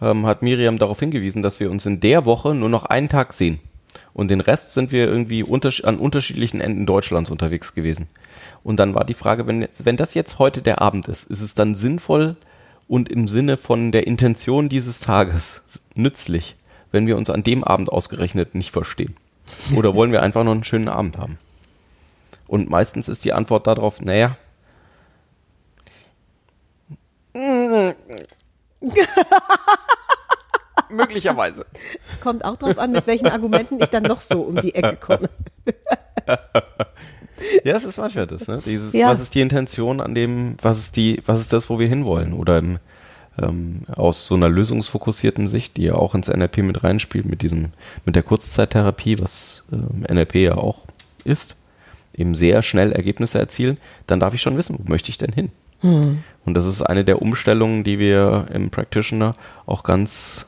ähm, 0.02 0.26
hat 0.26 0.42
Miriam 0.42 0.78
darauf 0.78 0.98
hingewiesen, 1.00 1.42
dass 1.42 1.60
wir 1.60 1.70
uns 1.70 1.86
in 1.86 2.00
der 2.00 2.24
Woche 2.24 2.54
nur 2.54 2.68
noch 2.68 2.84
einen 2.84 3.08
Tag 3.08 3.32
sehen. 3.32 3.60
Und 4.12 4.28
den 4.30 4.40
Rest 4.40 4.74
sind 4.74 4.92
wir 4.92 5.06
irgendwie 5.06 5.42
untersch 5.42 5.84
an 5.84 5.98
unterschiedlichen 5.98 6.60
Enden 6.60 6.86
Deutschlands 6.86 7.30
unterwegs 7.30 7.74
gewesen. 7.74 8.08
Und 8.64 8.80
dann 8.80 8.94
war 8.94 9.04
die 9.04 9.14
Frage, 9.14 9.46
wenn, 9.46 9.66
wenn 9.78 9.96
das 9.96 10.14
jetzt 10.14 10.38
heute 10.38 10.62
der 10.62 10.82
Abend 10.82 11.06
ist, 11.08 11.30
ist 11.30 11.40
es 11.40 11.54
dann 11.54 11.74
sinnvoll 11.74 12.36
und 12.88 13.08
im 13.08 13.28
Sinne 13.28 13.56
von 13.56 13.92
der 13.92 14.06
Intention 14.06 14.68
dieses 14.68 15.00
Tages 15.00 15.62
nützlich, 15.94 16.56
wenn 16.92 17.06
wir 17.06 17.16
uns 17.16 17.30
an 17.30 17.42
dem 17.42 17.64
Abend 17.64 17.90
ausgerechnet 17.90 18.54
nicht 18.54 18.70
verstehen? 18.70 19.14
Oder 19.74 19.94
wollen 19.94 20.12
wir 20.12 20.22
einfach 20.22 20.44
noch 20.44 20.52
einen 20.52 20.64
schönen 20.64 20.88
Abend 20.88 21.18
haben? 21.18 21.38
Und 22.46 22.70
meistens 22.70 23.08
ist 23.08 23.24
die 23.24 23.32
Antwort 23.32 23.66
darauf, 23.66 24.00
naja, 24.00 24.36
möglicherweise. 30.90 31.66
Es 32.12 32.20
kommt 32.20 32.44
auch 32.44 32.56
darauf 32.56 32.78
an, 32.78 32.92
mit 32.92 33.06
welchen 33.06 33.28
Argumenten 33.28 33.80
ich 33.80 33.88
dann 33.90 34.04
noch 34.04 34.20
so 34.20 34.42
um 34.42 34.56
die 34.56 34.74
Ecke 34.74 34.96
komme. 34.96 35.28
Ja, 37.62 37.76
es 37.76 37.84
ist 37.84 37.98
manchmal 37.98 38.26
das, 38.26 38.48
ne? 38.48 38.60
Dieses, 38.66 38.92
Ja. 38.92 39.10
was 39.10 39.20
ist 39.20 39.32
die 39.32 39.40
Intention 39.40 40.00
an 40.00 40.12
dem, 40.12 40.56
was 40.60 40.76
ist 40.78 40.96
die, 40.96 41.22
was 41.24 41.38
ist 41.38 41.52
das, 41.52 41.70
wo 41.70 41.78
wir 41.78 41.86
hinwollen? 41.86 42.32
Oder 42.32 42.58
im, 42.58 42.78
ähm, 43.42 43.82
aus 43.94 44.26
so 44.26 44.34
einer 44.34 44.48
lösungsfokussierten 44.48 45.46
Sicht, 45.46 45.76
die 45.76 45.84
ja 45.84 45.94
auch 45.94 46.14
ins 46.14 46.28
NLP 46.28 46.58
mit 46.58 46.84
reinspielt, 46.84 47.26
mit 47.26 47.42
diesem, 47.42 47.68
mit 48.04 48.16
der 48.16 48.22
Kurzzeittherapie, 48.22 49.18
was 49.18 49.64
ähm, 49.72 50.04
NLP 50.08 50.36
ja 50.36 50.56
auch 50.56 50.86
ist, 51.24 51.56
eben 52.14 52.34
sehr 52.34 52.62
schnell 52.62 52.92
Ergebnisse 52.92 53.38
erzielen, 53.38 53.78
dann 54.06 54.20
darf 54.20 54.34
ich 54.34 54.42
schon 54.42 54.56
wissen, 54.56 54.78
wo 54.78 54.90
möchte 54.90 55.10
ich 55.10 55.18
denn 55.18 55.32
hin? 55.32 55.50
Und 56.44 56.54
das 56.54 56.66
ist 56.66 56.82
eine 56.82 57.04
der 57.04 57.22
Umstellungen, 57.22 57.84
die 57.84 57.98
wir 57.98 58.46
im 58.52 58.70
Practitioner 58.70 59.34
auch 59.66 59.84
ganz 59.84 60.46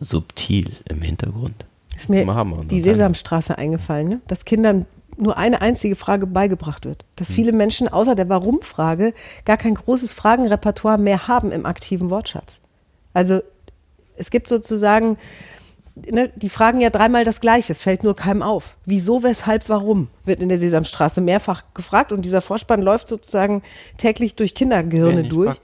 subtil 0.00 0.72
im 0.88 1.02
Hintergrund 1.02 1.66
Ist 1.96 2.08
mir 2.08 2.24
die. 2.68 2.80
Sesamstraße 2.80 3.58
eingefallen, 3.58 4.08
ne? 4.08 4.20
dass 4.26 4.44
Kindern 4.44 4.86
nur 5.16 5.36
eine 5.36 5.60
einzige 5.60 5.96
Frage 5.96 6.26
beigebracht 6.26 6.84
wird. 6.84 7.04
Dass 7.16 7.30
viele 7.30 7.52
Menschen 7.52 7.88
außer 7.88 8.14
der 8.14 8.28
Warum-Frage 8.28 9.14
gar 9.44 9.56
kein 9.56 9.74
großes 9.74 10.12
Fragenrepertoire 10.12 10.98
mehr 10.98 11.28
haben 11.28 11.52
im 11.52 11.66
aktiven 11.66 12.10
Wortschatz. 12.10 12.60
Also 13.12 13.40
es 14.16 14.30
gibt 14.30 14.48
sozusagen, 14.48 15.16
ne, 15.94 16.30
die 16.36 16.48
fragen 16.48 16.80
ja 16.80 16.90
dreimal 16.90 17.24
das 17.24 17.40
Gleiche, 17.40 17.72
es 17.72 17.82
fällt 17.82 18.04
nur 18.04 18.16
keinem 18.16 18.42
auf. 18.42 18.76
Wieso, 18.84 19.22
weshalb, 19.22 19.68
warum 19.68 20.08
wird 20.24 20.40
in 20.40 20.48
der 20.48 20.58
Sesamstraße 20.58 21.20
mehrfach 21.20 21.64
gefragt 21.74 22.12
und 22.12 22.24
dieser 22.24 22.40
Vorspann 22.40 22.82
läuft 22.82 23.08
sozusagen 23.08 23.62
täglich 23.96 24.34
durch 24.34 24.54
Kindergehirne 24.54 25.24
durch. 25.24 25.56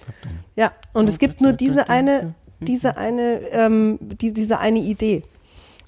Ja, 0.56 0.72
und 0.92 1.08
es 1.08 1.18
gibt 1.18 1.40
nur 1.40 1.52
diese 1.52 1.88
eine, 1.88 2.34
diese 2.60 2.96
eine, 2.96 3.40
ähm, 3.52 3.98
die, 4.00 4.32
diese 4.32 4.58
eine 4.58 4.80
Idee. 4.80 5.22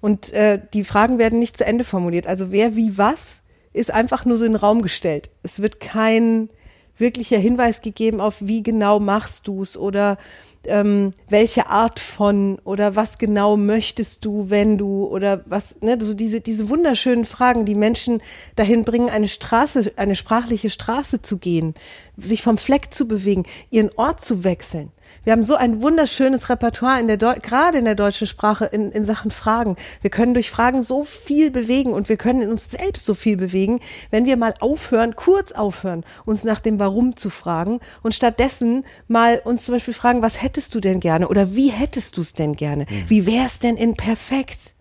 Und 0.01 0.33
äh, 0.33 0.61
die 0.75 0.83
Fragen 0.83 1.18
werden 1.18 1.38
nicht 1.38 1.57
zu 1.57 1.64
Ende 1.64 1.85
formuliert. 1.85 2.27
Also 2.27 2.51
wer 2.51 2.75
wie 2.75 2.98
was 2.98 3.41
ist 3.73 3.91
einfach 3.91 4.25
nur 4.25 4.39
so 4.39 4.45
in 4.45 4.53
den 4.53 4.61
Raum 4.61 4.83
gestellt. 4.83 5.31
Es 5.43 5.61
wird 5.61 5.81
kein 5.81 6.49
wirklicher 6.97 7.39
Hinweis 7.39 7.83
gegeben 7.83 8.21
auf, 8.21 8.37
wie 8.41 8.63
genau 8.63 9.01
machst 9.01 9.49
du's 9.49 9.77
oder 9.77 10.19
ähm, 10.67 11.13
welche 11.29 11.67
Art 11.69 11.99
von 11.99 12.59
oder 12.65 12.95
was 12.95 13.19
genau 13.19 13.57
möchtest 13.57 14.25
du, 14.25 14.51
wenn 14.51 14.79
du 14.79 15.07
oder 15.07 15.43
was, 15.47 15.81
ne, 15.81 15.99
so 16.01 16.15
diese, 16.15 16.41
diese 16.41 16.69
wunderschönen 16.69 17.25
Fragen, 17.25 17.65
die 17.65 17.75
Menschen 17.75 18.23
dahin 18.55 18.85
bringen, 18.85 19.11
eine 19.11 19.29
Straße, 19.29 19.93
eine 19.97 20.15
sprachliche 20.15 20.71
Straße 20.71 21.23
zu 21.23 21.39
gehen, 21.39 21.75
sich 22.17 22.43
vom 22.43 22.59
Fleck 22.59 22.95
zu 22.95 23.09
bewegen, 23.09 23.45
ihren 23.71 23.91
Ort 23.97 24.25
zu 24.25 24.45
wechseln. 24.45 24.93
Wir 25.25 25.33
haben 25.33 25.44
so 25.44 25.55
ein 25.55 25.83
wunderschönes 25.83 26.48
Repertoire 26.48 27.01
in 27.01 27.07
der 27.07 27.16
Deu 27.16 27.35
gerade 27.40 27.79
in 27.79 27.85
der 27.85 27.94
deutschen 27.94 28.27
Sprache 28.27 28.66
in, 28.66 28.90
in 28.90 29.05
Sachen 29.05 29.31
Fragen. 29.31 29.77
Wir 30.01 30.11
können 30.11 30.35
durch 30.35 30.51
Fragen 30.51 30.83
so 30.83 31.05
viel 31.05 31.51
bewegen 31.51 31.92
und 31.92 32.09
wir 32.09 32.16
können 32.16 32.42
in 32.42 32.51
uns 32.51 32.70
selbst 32.70 33.07
so 33.07 33.14
viel 33.14 33.37
bewegen, 33.37 33.81
wenn 34.11 34.27
wir 34.27 34.37
mal 34.37 34.55
aufhören, 34.61 35.16
kurz 35.16 35.53
aufhören, 35.53 36.05
uns 36.25 36.44
nach 36.44 36.61
dem 36.61 36.79
Warum 36.79 37.16
zu 37.16 37.31
fragen 37.31 37.81
und 38.03 38.14
stattdessen 38.14 38.85
mal 39.09 39.40
uns 39.44 39.64
zum 39.64 39.75
Beispiel 39.75 39.94
fragen, 39.94 40.22
was 40.22 40.42
hättest 40.42 40.75
du 40.75 40.81
denn 40.81 41.01
gerne 41.01 41.29
oder 41.29 41.55
wie 41.55 41.68
hättest 41.70 42.16
du 42.16 42.20
es 42.20 42.33
denn 42.33 42.57
gerne? 42.57 42.87
Wie 43.09 43.27
wär's 43.27 43.59
denn 43.59 43.77
in 43.77 43.96
perfekt? 43.96 44.75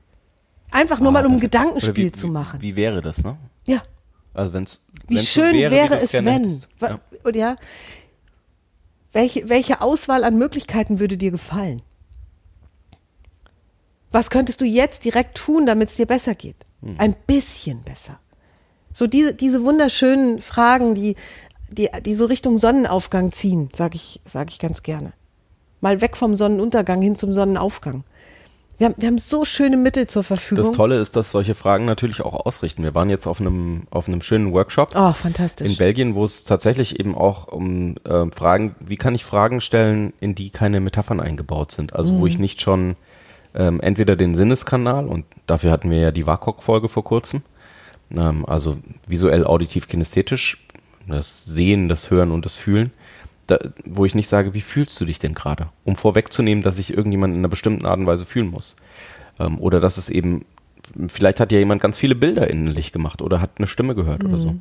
Einfach 0.71 0.99
nur 0.99 1.11
mal, 1.11 1.25
um 1.25 1.33
ein 1.33 1.39
Gedankenspiel 1.39 2.05
wie, 2.05 2.11
zu 2.11 2.27
machen. 2.27 2.61
Wie, 2.61 2.71
wie 2.71 2.75
wäre 2.77 3.01
das, 3.01 3.23
ne? 3.23 3.37
ja. 3.67 3.83
Also 4.33 4.53
wenn's, 4.53 4.81
Wie 5.07 5.15
wenn's 5.15 5.27
schön 5.27 5.53
wäre, 5.55 5.71
wäre, 5.71 5.99
es, 5.99 6.13
wenn. 6.13 6.49
Ja. 6.79 6.99
Ja, 7.33 7.57
welche, 9.13 9.49
welche 9.49 9.81
Auswahl 9.81 10.23
an 10.23 10.37
Möglichkeiten 10.37 10.99
würde 10.99 11.17
dir 11.17 11.31
gefallen? 11.31 11.81
Was 14.11 14.29
könntest 14.29 14.61
du 14.61 14.65
jetzt 14.65 15.05
direkt 15.05 15.37
tun, 15.37 15.65
damit 15.65 15.89
es 15.89 15.95
dir 15.95 16.05
besser 16.05 16.35
geht? 16.35 16.65
Hm. 16.81 16.95
Ein 16.97 17.15
bisschen 17.27 17.81
besser. 17.81 18.19
So 18.93 19.07
diese, 19.07 19.33
diese 19.33 19.63
wunderschönen 19.63 20.41
Fragen, 20.41 20.95
die, 20.95 21.15
die, 21.69 21.89
die 22.05 22.13
so 22.13 22.25
Richtung 22.25 22.57
Sonnenaufgang 22.57 23.31
ziehen, 23.31 23.69
sage 23.73 23.95
ich, 23.95 24.19
sag 24.25 24.49
ich 24.49 24.59
ganz 24.59 24.83
gerne. 24.83 25.13
Mal 25.79 26.01
weg 26.01 26.17
vom 26.17 26.35
Sonnenuntergang 26.35 27.01
hin 27.01 27.15
zum 27.15 27.31
Sonnenaufgang. 27.31 28.03
Wir 28.81 28.87
haben, 28.87 28.95
wir 28.97 29.07
haben 29.09 29.19
so 29.19 29.45
schöne 29.45 29.77
Mittel 29.77 30.07
zur 30.07 30.23
Verfügung. 30.23 30.65
Das 30.65 30.75
Tolle 30.75 30.99
ist, 30.99 31.15
dass 31.15 31.29
solche 31.29 31.53
Fragen 31.53 31.85
natürlich 31.85 32.21
auch 32.21 32.47
ausrichten. 32.47 32.81
Wir 32.81 32.95
waren 32.95 33.11
jetzt 33.11 33.27
auf 33.27 33.39
einem, 33.39 33.83
auf 33.91 34.07
einem 34.07 34.23
schönen 34.23 34.51
Workshop 34.53 34.95
Oh, 34.95 35.13
fantastisch. 35.13 35.69
in 35.69 35.77
Belgien, 35.77 36.15
wo 36.15 36.25
es 36.25 36.45
tatsächlich 36.45 36.99
eben 36.99 37.13
auch 37.13 37.47
um 37.47 37.93
äh, 38.09 38.25
Fragen, 38.35 38.73
wie 38.79 38.97
kann 38.97 39.13
ich 39.13 39.23
Fragen 39.23 39.61
stellen, 39.61 40.13
in 40.19 40.33
die 40.33 40.49
keine 40.49 40.79
Metaphern 40.79 41.19
eingebaut 41.19 41.71
sind. 41.71 41.93
Also 41.93 42.17
wo 42.17 42.25
ich 42.25 42.37
Mhm. 42.37 42.41
nicht 42.41 42.61
schon 42.63 42.95
ähm, 43.53 43.81
entweder 43.81 44.15
den 44.15 44.33
Sinneskanal, 44.33 45.05
und 45.05 45.25
dafür 45.45 45.69
hatten 45.69 45.91
wir 45.91 45.99
ja 45.99 46.11
die 46.11 46.25
WAKOK-Folge 46.25 46.89
vor 46.89 47.03
kurzem, 47.03 47.43
ähm, 48.17 48.47
also 48.47 48.77
visuell, 49.07 49.45
auditiv, 49.45 49.89
kinästhetisch, 49.89 50.57
das 51.07 51.45
Sehen, 51.45 51.87
das 51.87 52.09
Hören 52.09 52.31
und 52.31 52.45
das 52.45 52.55
Fühlen, 52.55 52.91
da, 53.47 53.59
wo 53.85 54.05
ich 54.05 54.15
nicht 54.15 54.27
sage, 54.27 54.53
wie 54.53 54.61
fühlst 54.61 54.99
du 55.01 55.05
dich 55.05 55.19
denn 55.19 55.33
gerade? 55.33 55.69
Um 55.83 55.95
vorwegzunehmen, 55.95 56.63
dass 56.63 56.79
ich 56.79 56.95
irgendjemand 56.95 57.33
in 57.33 57.39
einer 57.39 57.49
bestimmten 57.49 57.85
Art 57.85 57.99
und 57.99 58.07
Weise 58.07 58.25
fühlen 58.25 58.49
muss. 58.49 58.75
Ähm, 59.39 59.59
oder 59.59 59.79
dass 59.79 59.97
es 59.97 60.09
eben, 60.09 60.45
vielleicht 61.07 61.39
hat 61.39 61.51
ja 61.51 61.59
jemand 61.59 61.81
ganz 61.81 61.97
viele 61.97 62.15
Bilder 62.15 62.49
innerlich 62.49 62.91
gemacht 62.91 63.21
oder 63.21 63.41
hat 63.41 63.51
eine 63.57 63.67
Stimme 63.67 63.95
gehört 63.95 64.23
oder 64.23 64.37
so. 64.37 64.55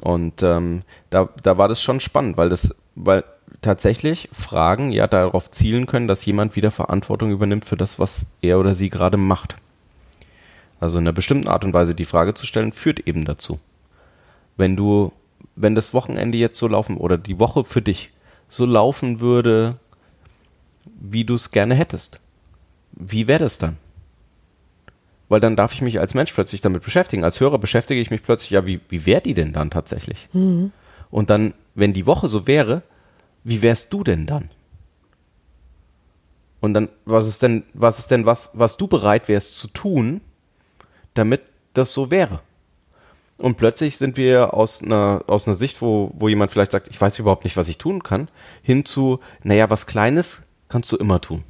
Und 0.00 0.42
ähm, 0.42 0.82
da, 1.10 1.28
da 1.42 1.58
war 1.58 1.68
das 1.68 1.82
schon 1.82 2.00
spannend, 2.00 2.36
weil 2.36 2.48
das, 2.48 2.74
weil 2.94 3.24
tatsächlich 3.62 4.28
Fragen 4.32 4.92
ja 4.92 5.06
darauf 5.06 5.50
zielen 5.50 5.86
können, 5.86 6.08
dass 6.08 6.24
jemand 6.24 6.56
wieder 6.56 6.70
Verantwortung 6.70 7.30
übernimmt 7.30 7.64
für 7.64 7.76
das, 7.76 7.98
was 7.98 8.26
er 8.42 8.58
oder 8.58 8.74
sie 8.74 8.90
gerade 8.90 9.16
macht. 9.16 9.56
Also 10.78 10.98
in 10.98 11.04
einer 11.04 11.14
bestimmten 11.14 11.48
Art 11.48 11.64
und 11.64 11.72
Weise 11.72 11.94
die 11.94 12.04
Frage 12.04 12.34
zu 12.34 12.46
stellen, 12.46 12.72
führt 12.72 13.00
eben 13.00 13.24
dazu. 13.24 13.58
Wenn 14.56 14.76
du, 14.76 15.12
wenn 15.56 15.74
das 15.74 15.94
Wochenende 15.94 16.38
jetzt 16.38 16.58
so 16.58 16.68
laufen 16.68 16.96
oder 16.96 17.18
die 17.18 17.38
Woche 17.38 17.64
für 17.64 17.82
dich 17.82 18.10
so 18.48 18.64
laufen 18.66 19.20
würde, 19.20 19.78
wie 20.84 21.24
du 21.24 21.34
es 21.34 21.50
gerne 21.50 21.74
hättest, 21.74 22.20
wie 22.92 23.26
wäre 23.26 23.40
das 23.40 23.58
dann? 23.58 23.76
Weil 25.28 25.40
dann 25.40 25.56
darf 25.56 25.72
ich 25.72 25.82
mich 25.82 25.98
als 25.98 26.14
Mensch 26.14 26.32
plötzlich 26.32 26.60
damit 26.60 26.84
beschäftigen. 26.84 27.24
Als 27.24 27.40
Hörer 27.40 27.58
beschäftige 27.58 28.00
ich 28.00 28.10
mich 28.10 28.22
plötzlich, 28.22 28.50
ja, 28.50 28.64
wie, 28.64 28.80
wie 28.88 29.06
wäre 29.06 29.22
die 29.22 29.34
denn 29.34 29.52
dann 29.52 29.70
tatsächlich? 29.70 30.28
Und 31.10 31.30
dann, 31.30 31.54
wenn 31.74 31.92
die 31.92 32.06
Woche 32.06 32.28
so 32.28 32.46
wäre, 32.46 32.82
wie 33.42 33.62
wärst 33.62 33.92
du 33.92 34.04
denn 34.04 34.26
dann? 34.26 34.50
Und 36.60 36.74
dann, 36.74 36.88
was 37.04 37.28
ist 37.28 37.42
denn, 37.42 37.64
was 37.74 37.98
ist 37.98 38.10
denn 38.10 38.26
was, 38.26 38.50
was 38.52 38.76
du 38.76 38.86
bereit 38.86 39.28
wärst 39.28 39.58
zu 39.58 39.68
tun, 39.68 40.20
damit 41.14 41.42
das 41.74 41.92
so 41.92 42.10
wäre? 42.10 42.40
Und 43.38 43.56
plötzlich 43.56 43.98
sind 43.98 44.16
wir 44.16 44.54
aus 44.54 44.82
einer, 44.82 45.22
aus 45.26 45.46
einer 45.46 45.56
Sicht, 45.56 45.82
wo, 45.82 46.10
wo 46.14 46.28
jemand 46.28 46.50
vielleicht 46.50 46.72
sagt, 46.72 46.88
ich 46.88 47.00
weiß 47.00 47.18
überhaupt 47.18 47.44
nicht, 47.44 47.56
was 47.56 47.68
ich 47.68 47.76
tun 47.76 48.02
kann, 48.02 48.28
hin 48.62 48.84
zu, 48.84 49.20
naja, 49.42 49.68
was 49.68 49.86
Kleines 49.86 50.42
kannst 50.68 50.90
du 50.92 50.96
immer 50.96 51.20
tun. 51.20 51.44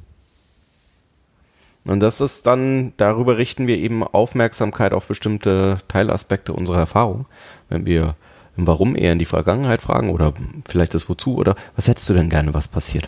Und 1.85 2.01
das 2.01 2.19
ist 2.19 2.45
dann, 2.45 2.91
darüber 2.97 3.37
richten 3.37 3.65
wir 3.65 3.77
eben 3.77 4.03
Aufmerksamkeit 4.03 4.91
auf 4.91 5.07
bestimmte 5.07 5.77
Teilaspekte 5.87 6.51
unserer 6.51 6.79
Erfahrung. 6.79 7.25
Wenn 7.69 7.85
wir 7.85 8.15
im 8.57 8.67
Warum 8.67 8.95
eher 8.95 9.13
in 9.13 9.19
die 9.19 9.25
Vergangenheit 9.25 9.81
fragen 9.81 10.09
oder 10.09 10.33
vielleicht 10.67 10.93
das 10.93 11.07
Wozu 11.07 11.37
oder 11.37 11.55
was 11.77 11.87
hättest 11.87 12.09
du 12.09 12.13
denn 12.13 12.29
gerne, 12.29 12.53
was 12.53 12.67
passiert? 12.67 13.07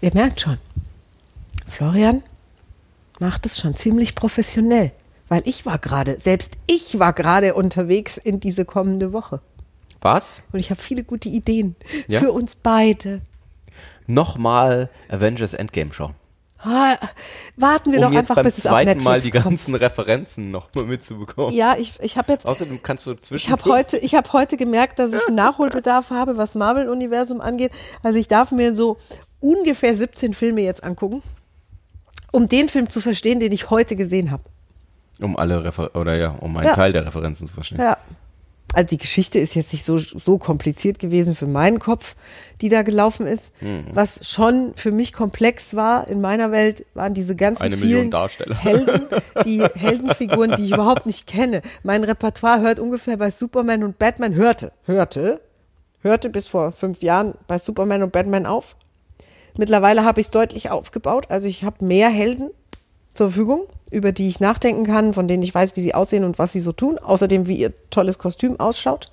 Ihr 0.00 0.12
merkt 0.14 0.40
schon, 0.40 0.58
Florian 1.68 2.22
macht 3.18 3.46
es 3.46 3.58
schon 3.58 3.74
ziemlich 3.74 4.14
professionell, 4.14 4.92
weil 5.32 5.48
ich 5.48 5.64
war 5.64 5.78
gerade, 5.78 6.20
selbst 6.20 6.58
ich 6.66 6.98
war 6.98 7.14
gerade 7.14 7.54
unterwegs 7.54 8.18
in 8.18 8.38
diese 8.38 8.66
kommende 8.66 9.14
Woche. 9.14 9.40
Was? 10.02 10.42
Und 10.52 10.58
ich 10.58 10.68
habe 10.68 10.78
viele 10.82 11.04
gute 11.04 11.30
Ideen 11.30 11.74
Ja? 12.06 12.20
für 12.20 12.32
uns 12.32 12.54
beide. 12.54 13.22
Nochmal 14.06 14.90
Avengers 15.08 15.54
Endgame 15.54 15.90
schauen. 15.94 16.12
Ah, 16.58 16.98
warten 17.56 17.92
wir 17.92 18.00
um 18.06 18.12
doch 18.12 18.18
einfach, 18.18 18.34
beim 18.34 18.44
bis 18.44 18.58
es 18.58 18.66
auf 18.66 18.72
zweiten 18.72 18.88
Netflix 18.88 19.04
Mal 19.06 19.20
die 19.22 19.30
kommt. 19.30 19.44
ganzen 19.44 19.74
Referenzen 19.74 20.50
nochmal 20.50 20.84
mitzubekommen. 20.84 21.54
Ja, 21.54 21.76
ich, 21.78 21.94
ich 22.02 22.18
habe 22.18 22.30
jetzt, 22.30 22.44
Außerdem 22.44 22.82
kannst 22.82 23.06
du 23.06 23.14
zwischen 23.14 23.46
ich 23.46 23.50
habe 23.50 23.64
heute, 23.64 23.96
ich 23.96 24.14
habe 24.14 24.30
heute 24.34 24.58
gemerkt, 24.58 24.98
dass 24.98 25.14
ich 25.14 25.28
Nachholbedarf 25.30 26.10
habe, 26.10 26.36
was 26.36 26.54
Marvel-Universum 26.54 27.40
angeht. 27.40 27.72
Also 28.02 28.18
ich 28.18 28.28
darf 28.28 28.50
mir 28.50 28.74
so 28.74 28.98
ungefähr 29.40 29.96
17 29.96 30.34
Filme 30.34 30.60
jetzt 30.60 30.84
angucken, 30.84 31.22
um 32.32 32.48
den 32.50 32.68
Film 32.68 32.90
zu 32.90 33.00
verstehen, 33.00 33.40
den 33.40 33.52
ich 33.52 33.70
heute 33.70 33.96
gesehen 33.96 34.30
habe. 34.30 34.42
Um 35.20 35.36
alle 35.36 35.64
Refer 35.64 35.94
oder 35.94 36.16
ja, 36.16 36.30
um 36.40 36.56
einen 36.56 36.68
Ja. 36.68 36.74
Teil 36.74 36.92
der 36.92 37.06
Referenzen 37.06 37.46
zu 37.46 37.54
verstehen. 37.54 37.78
Ja. 37.80 37.98
Also 38.74 38.88
die 38.88 38.98
Geschichte 38.98 39.38
ist 39.38 39.54
jetzt 39.54 39.72
nicht 39.72 39.84
so, 39.84 39.98
so 39.98 40.38
kompliziert 40.38 40.98
gewesen 40.98 41.34
für 41.34 41.46
meinen 41.46 41.78
Kopf, 41.78 42.14
die 42.62 42.70
da 42.70 42.82
gelaufen 42.82 43.26
ist. 43.26 43.52
Mhm. 43.60 43.84
Was 43.92 44.26
schon 44.26 44.72
für 44.76 44.92
mich 44.92 45.12
komplex 45.12 45.76
war 45.76 46.08
in 46.08 46.22
meiner 46.22 46.50
Welt, 46.52 46.86
waren 46.94 47.12
diese 47.12 47.36
ganzen 47.36 47.64
Eine 47.64 47.76
vielen. 47.76 48.10
Helden, 48.60 49.02
die 49.44 49.62
Heldenfiguren, 49.62 50.56
die 50.56 50.64
ich 50.66 50.72
überhaupt 50.72 51.04
nicht 51.04 51.26
kenne. 51.26 51.60
Mein 51.82 52.02
Repertoire 52.02 52.60
hört 52.60 52.80
ungefähr 52.80 53.18
bei 53.18 53.30
Superman 53.30 53.84
und 53.84 53.98
Batman, 53.98 54.34
hörte, 54.34 54.72
hörte, 54.86 55.40
hörte 56.00 56.30
bis 56.30 56.48
vor 56.48 56.72
fünf 56.72 57.02
Jahren 57.02 57.34
bei 57.46 57.58
Superman 57.58 58.02
und 58.02 58.12
Batman 58.12 58.46
auf. 58.46 58.76
Mittlerweile 59.58 60.04
habe 60.04 60.20
ich 60.20 60.28
es 60.28 60.30
deutlich 60.30 60.70
aufgebaut. 60.70 61.26
Also 61.28 61.46
ich 61.46 61.62
habe 61.62 61.84
mehr 61.84 62.08
Helden 62.08 62.50
zur 63.12 63.28
Verfügung, 63.28 63.66
über 63.92 64.12
die 64.12 64.28
ich 64.28 64.40
nachdenken 64.40 64.84
kann, 64.86 65.14
von 65.14 65.28
denen 65.28 65.42
ich 65.42 65.54
weiß, 65.54 65.76
wie 65.76 65.80
sie 65.82 65.94
aussehen 65.94 66.24
und 66.24 66.38
was 66.38 66.52
sie 66.52 66.60
so 66.60 66.72
tun. 66.72 66.98
Außerdem, 66.98 67.46
wie 67.46 67.56
ihr 67.56 67.72
tolles 67.90 68.18
Kostüm 68.18 68.58
ausschaut. 68.58 69.10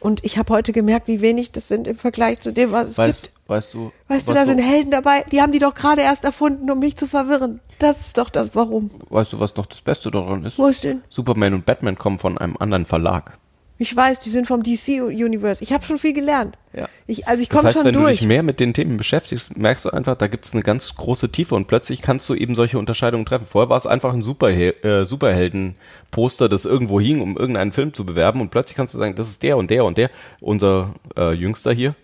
Und 0.00 0.24
ich 0.24 0.38
habe 0.38 0.52
heute 0.52 0.72
gemerkt, 0.72 1.08
wie 1.08 1.20
wenig 1.20 1.52
das 1.52 1.68
sind 1.68 1.88
im 1.88 1.96
Vergleich 1.96 2.40
zu 2.40 2.52
dem, 2.52 2.70
was 2.70 2.88
es 2.88 2.98
Weißt, 2.98 3.22
gibt. 3.24 3.48
weißt 3.48 3.74
du, 3.74 3.92
Weißt 4.08 4.28
du, 4.28 4.34
da 4.34 4.44
so- 4.44 4.50
sind 4.52 4.58
Helden 4.60 4.90
dabei, 4.90 5.24
die 5.32 5.40
haben 5.40 5.52
die 5.52 5.58
doch 5.58 5.74
gerade 5.74 6.02
erst 6.02 6.24
erfunden, 6.24 6.70
um 6.70 6.78
mich 6.78 6.96
zu 6.96 7.06
verwirren. 7.08 7.60
Das 7.78 8.00
ist 8.00 8.18
doch 8.18 8.30
das 8.30 8.54
Warum. 8.54 8.90
weißt 9.10 9.32
du, 9.32 9.40
was 9.40 9.56
noch 9.56 9.66
das 9.66 9.80
Beste 9.80 10.10
daran 10.10 10.44
ist? 10.44 10.58
Wo 10.58 10.66
ist 10.66 10.84
denn? 10.84 11.02
Superman 11.10 11.54
und 11.54 11.66
Batman 11.66 11.96
kommen 11.98 12.18
von 12.18 12.38
einem 12.38 12.56
anderen 12.58 12.86
Verlag. 12.86 13.38
Ich 13.78 13.94
weiß, 13.94 14.20
die 14.20 14.30
sind 14.30 14.46
vom 14.46 14.62
DC 14.62 15.02
Universe. 15.02 15.62
Ich 15.62 15.72
habe 15.72 15.84
schon 15.84 15.98
viel 15.98 16.14
gelernt. 16.14 16.56
Ja. 16.72 16.88
Ich, 17.06 17.28
also 17.28 17.42
ich 17.42 17.48
Das 17.50 17.56
komme 17.56 17.68
heißt, 17.68 17.76
schon 17.76 17.84
wenn 17.84 17.92
du 17.94 18.00
durch. 18.00 18.18
dich 18.20 18.26
mehr 18.26 18.42
mit 18.42 18.58
den 18.58 18.72
Themen 18.72 18.96
beschäftigst, 18.96 19.56
merkst 19.56 19.84
du 19.84 19.90
einfach, 19.90 20.16
da 20.16 20.28
gibt 20.28 20.46
es 20.46 20.54
eine 20.54 20.62
ganz 20.62 20.94
große 20.94 21.30
Tiefe 21.30 21.54
und 21.54 21.66
plötzlich 21.66 22.00
kannst 22.00 22.28
du 22.30 22.34
eben 22.34 22.54
solche 22.54 22.78
Unterscheidungen 22.78 23.26
treffen. 23.26 23.46
Vorher 23.46 23.68
war 23.68 23.76
es 23.76 23.86
einfach 23.86 24.14
ein 24.14 24.22
Superhel 24.22 24.74
äh, 24.82 25.04
Superhelden-Poster, 25.04 26.48
das 26.48 26.64
irgendwo 26.64 27.00
hing, 27.00 27.20
um 27.20 27.36
irgendeinen 27.36 27.72
Film 27.72 27.92
zu 27.94 28.04
bewerben 28.06 28.40
und 28.40 28.50
plötzlich 28.50 28.76
kannst 28.76 28.94
du 28.94 28.98
sagen, 28.98 29.14
das 29.14 29.28
ist 29.28 29.42
der 29.42 29.56
und 29.56 29.70
der 29.70 29.84
und 29.84 29.98
der. 29.98 30.10
Unser 30.40 30.94
äh, 31.16 31.32
Jüngster 31.32 31.72
hier, 31.72 31.94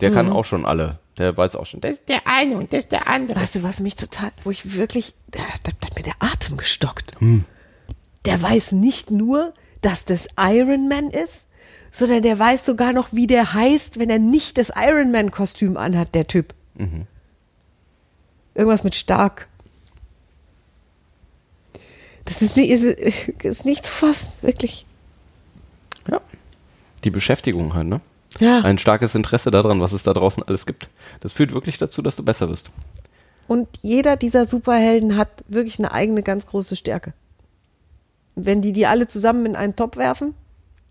der 0.00 0.10
Mhm. 0.10 0.14
kann 0.14 0.32
auch 0.32 0.44
schon 0.44 0.64
alle. 0.66 0.98
Der 1.16 1.36
weiß 1.36 1.56
auch 1.56 1.66
schon. 1.66 1.80
Das 1.80 1.92
ist 1.92 2.08
der 2.08 2.26
eine 2.26 2.56
und 2.56 2.72
das 2.72 2.80
ist 2.80 2.92
der 2.92 3.08
andere. 3.08 3.40
Weißt 3.40 3.56
du, 3.56 3.62
was 3.64 3.80
mich 3.80 3.96
total, 3.96 4.30
wo 4.44 4.50
ich 4.50 4.76
wirklich, 4.76 5.14
da, 5.30 5.40
da 5.64 5.72
da 5.80 5.86
hat 5.86 5.96
mir 5.96 6.02
der 6.02 6.14
Atem 6.20 6.56
gestockt. 6.56 7.12
Hm. 7.20 7.44
Der 8.24 8.40
weiß 8.40 8.72
nicht 8.72 9.10
nur, 9.10 9.52
dass 9.80 10.04
das 10.04 10.28
Iron 10.38 10.88
Man 10.88 11.10
ist, 11.10 11.48
sondern 11.90 12.22
der 12.22 12.38
weiß 12.38 12.64
sogar 12.64 12.92
noch, 12.92 13.08
wie 13.12 13.26
der 13.26 13.54
heißt, 13.54 13.98
wenn 13.98 14.10
er 14.10 14.18
nicht 14.18 14.58
das 14.58 14.70
Iron 14.76 15.10
Man 15.10 15.30
Kostüm 15.30 15.76
anhat, 15.76 16.14
der 16.14 16.26
Typ. 16.26 16.54
Mhm. 16.74 17.06
Irgendwas 18.54 18.84
mit 18.84 18.94
stark. 18.94 19.48
Das 22.24 22.42
ist 22.42 22.56
nicht, 22.56 22.70
ist, 22.70 22.84
ist 23.42 23.64
nicht 23.64 23.86
zu 23.86 23.92
fassen, 23.92 24.32
wirklich. 24.42 24.84
Ja. 26.10 26.20
Die 27.04 27.10
Beschäftigung 27.10 27.74
halt, 27.74 27.86
ne? 27.86 28.00
Ja. 28.38 28.60
Ein 28.60 28.78
starkes 28.78 29.14
Interesse 29.14 29.50
daran, 29.50 29.80
was 29.80 29.92
es 29.92 30.02
da 30.02 30.12
draußen 30.12 30.42
alles 30.42 30.66
gibt. 30.66 30.88
Das 31.20 31.32
führt 31.32 31.52
wirklich 31.52 31.78
dazu, 31.78 32.02
dass 32.02 32.16
du 32.16 32.22
besser 32.22 32.48
wirst. 32.48 32.70
Und 33.46 33.66
jeder 33.80 34.16
dieser 34.16 34.44
Superhelden 34.44 35.16
hat 35.16 35.42
wirklich 35.48 35.78
eine 35.78 35.92
eigene 35.92 36.22
ganz 36.22 36.46
große 36.46 36.76
Stärke. 36.76 37.14
Wenn 38.44 38.62
die 38.62 38.72
die 38.72 38.86
alle 38.86 39.08
zusammen 39.08 39.46
in 39.46 39.56
einen 39.56 39.76
Topf 39.76 39.96
werfen, 39.96 40.34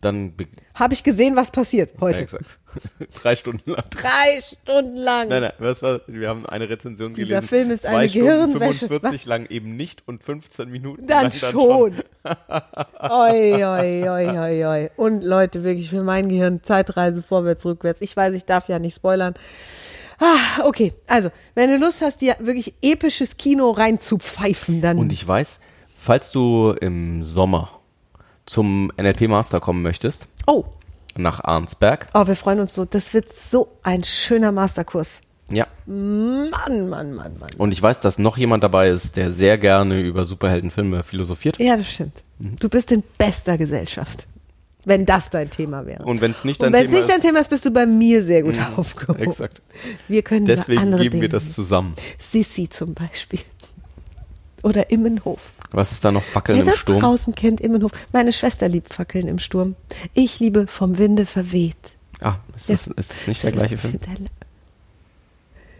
Dann 0.01 0.35
be- 0.35 0.47
habe 0.75 0.93
ich 0.93 1.03
gesehen, 1.03 1.35
was 1.35 1.49
passiert 1.51 1.91
ja, 1.95 2.01
heute. 2.01 2.23
exakt. 2.23 2.59
drei 3.21 3.35
Stunden 3.35 3.71
lang. 3.71 3.83
Drei 3.89 4.41
Stunden 4.41 4.95
lang. 4.97 5.27
Nein, 5.29 5.41
nein, 5.41 5.53
was 5.57 5.81
war, 5.81 6.01
wir 6.05 6.29
haben 6.29 6.45
eine 6.45 6.69
Rezension 6.69 7.13
Dieser 7.15 7.27
gelesen. 7.41 7.47
Film 7.47 7.71
ist 7.71 7.81
Zwei 7.83 7.89
eine 7.97 8.09
Stunden 8.09 8.27
Gehirnwäsche. 8.27 8.87
45 8.87 9.25
lang 9.25 9.45
eben 9.49 9.75
nicht 9.75 10.03
und 10.07 10.23
15 10.23 10.69
Minuten 10.69 11.07
Dann 11.07 11.23
lang 11.23 11.31
schon. 11.31 11.93
Oi, 13.09 13.53
oi, 13.63 14.09
oi, 14.09 14.37
oi, 14.39 14.65
oi. 14.65 14.89
Und 14.97 15.23
Leute, 15.23 15.63
wirklich 15.63 15.89
für 15.89 16.03
mein 16.03 16.29
Gehirn 16.29 16.61
Zeitreise 16.63 17.21
vorwärts, 17.23 17.65
rückwärts. 17.65 18.01
Ich 18.01 18.15
weiß, 18.15 18.33
ich 18.33 18.45
darf 18.45 18.67
ja 18.69 18.79
nicht 18.79 18.95
spoilern. 18.95 19.33
Ah, 20.19 20.65
okay. 20.65 20.93
Also, 21.07 21.29
wenn 21.55 21.69
du 21.69 21.77
Lust 21.77 22.01
hast, 22.01 22.21
dir 22.21 22.35
wirklich 22.39 22.73
episches 22.81 23.37
Kino 23.37 23.69
reinzupfeifen, 23.71 24.81
dann. 24.81 24.97
Und 24.97 25.11
ich 25.11 25.27
weiß, 25.27 25.59
falls 25.97 26.31
du 26.31 26.71
im 26.79 27.23
Sommer 27.23 27.69
zum 28.45 28.91
NLP 28.97 29.27
Master 29.27 29.59
kommen 29.59 29.81
möchtest, 29.81 30.27
oh, 30.45 30.65
nach 31.15 31.43
Arnsberg, 31.43 32.07
oh, 32.13 32.27
wir 32.27 32.35
freuen 32.35 32.59
uns 32.59 32.73
so. 32.73 32.85
Das 32.85 33.13
wird 33.13 33.33
so 33.33 33.67
ein 33.83 34.03
schöner 34.03 34.51
Masterkurs. 34.51 35.21
ja, 35.51 35.65
Mann, 35.85 36.49
Mann, 36.89 37.13
Mann, 37.13 37.13
Mann. 37.39 37.49
und 37.57 37.71
ich 37.71 37.81
weiß, 37.81 37.99
dass 38.01 38.19
noch 38.19 38.37
jemand 38.37 38.63
dabei 38.63 38.89
ist, 38.89 39.15
der 39.15 39.31
sehr 39.31 39.57
gerne 39.57 40.01
über 40.01 40.25
Superheldenfilme 40.25 41.03
philosophiert. 41.03 41.57
Ja, 41.59 41.77
das 41.77 41.89
stimmt. 41.91 42.23
Du 42.39 42.69
bist 42.69 42.91
in 42.91 43.03
bester 43.17 43.57
Gesellschaft. 43.57 44.27
Wenn 44.85 45.05
das 45.05 45.29
dein 45.29 45.49
Thema 45.49 45.85
wäre. 45.85 46.03
Und 46.05 46.21
wenn 46.21 46.31
es 46.31 46.45
nicht 46.45 46.63
Und 46.63 46.71
dein 46.71 46.85
es 46.85 46.91
Thema 46.91 46.97
nicht 46.99 47.09
dein 47.09 47.19
ist, 47.19 47.25
Thema 47.25 47.39
ist, 47.39 47.49
bist 47.49 47.65
du 47.65 47.71
bei 47.71 47.85
mir 47.85 48.23
sehr 48.23 48.43
gut 48.43 48.57
aufgehoben. 48.77 49.21
exakt. 49.21 49.61
Wir 50.07 50.21
können 50.21 50.45
über 50.45 50.55
Deswegen 50.55 50.79
andere 50.79 51.01
geben 51.01 51.11
Dinge 51.13 51.21
wir 51.23 51.29
das 51.29 51.51
zusammen. 51.51 51.93
Sissi 52.17 52.69
zum 52.69 52.93
Beispiel. 52.93 53.41
Oder 54.63 54.89
Immenhof. 54.89 55.39
Was 55.71 55.91
ist 55.91 56.05
da 56.05 56.11
noch 56.11 56.23
Fackeln 56.23 56.65
Wer 56.65 56.73
im 56.73 56.77
Sturm? 56.79 56.99
draußen 57.01 57.35
kennt 57.35 57.59
Immenhof. 57.61 57.91
Meine 58.13 58.31
Schwester 58.33 58.67
liebt 58.67 58.93
Fackeln 58.93 59.27
im 59.27 59.39
Sturm. 59.39 59.75
Ich 60.13 60.39
liebe 60.39 60.67
vom 60.67 60.97
Winde 60.97 61.25
verweht. 61.25 61.75
Ah, 62.21 62.37
ist 62.55 62.69
das, 62.69 62.87
ist 62.87 63.11
das 63.13 63.27
nicht 63.27 63.43
der 63.43 63.51
gleiche 63.51 63.77
Film? 63.77 63.99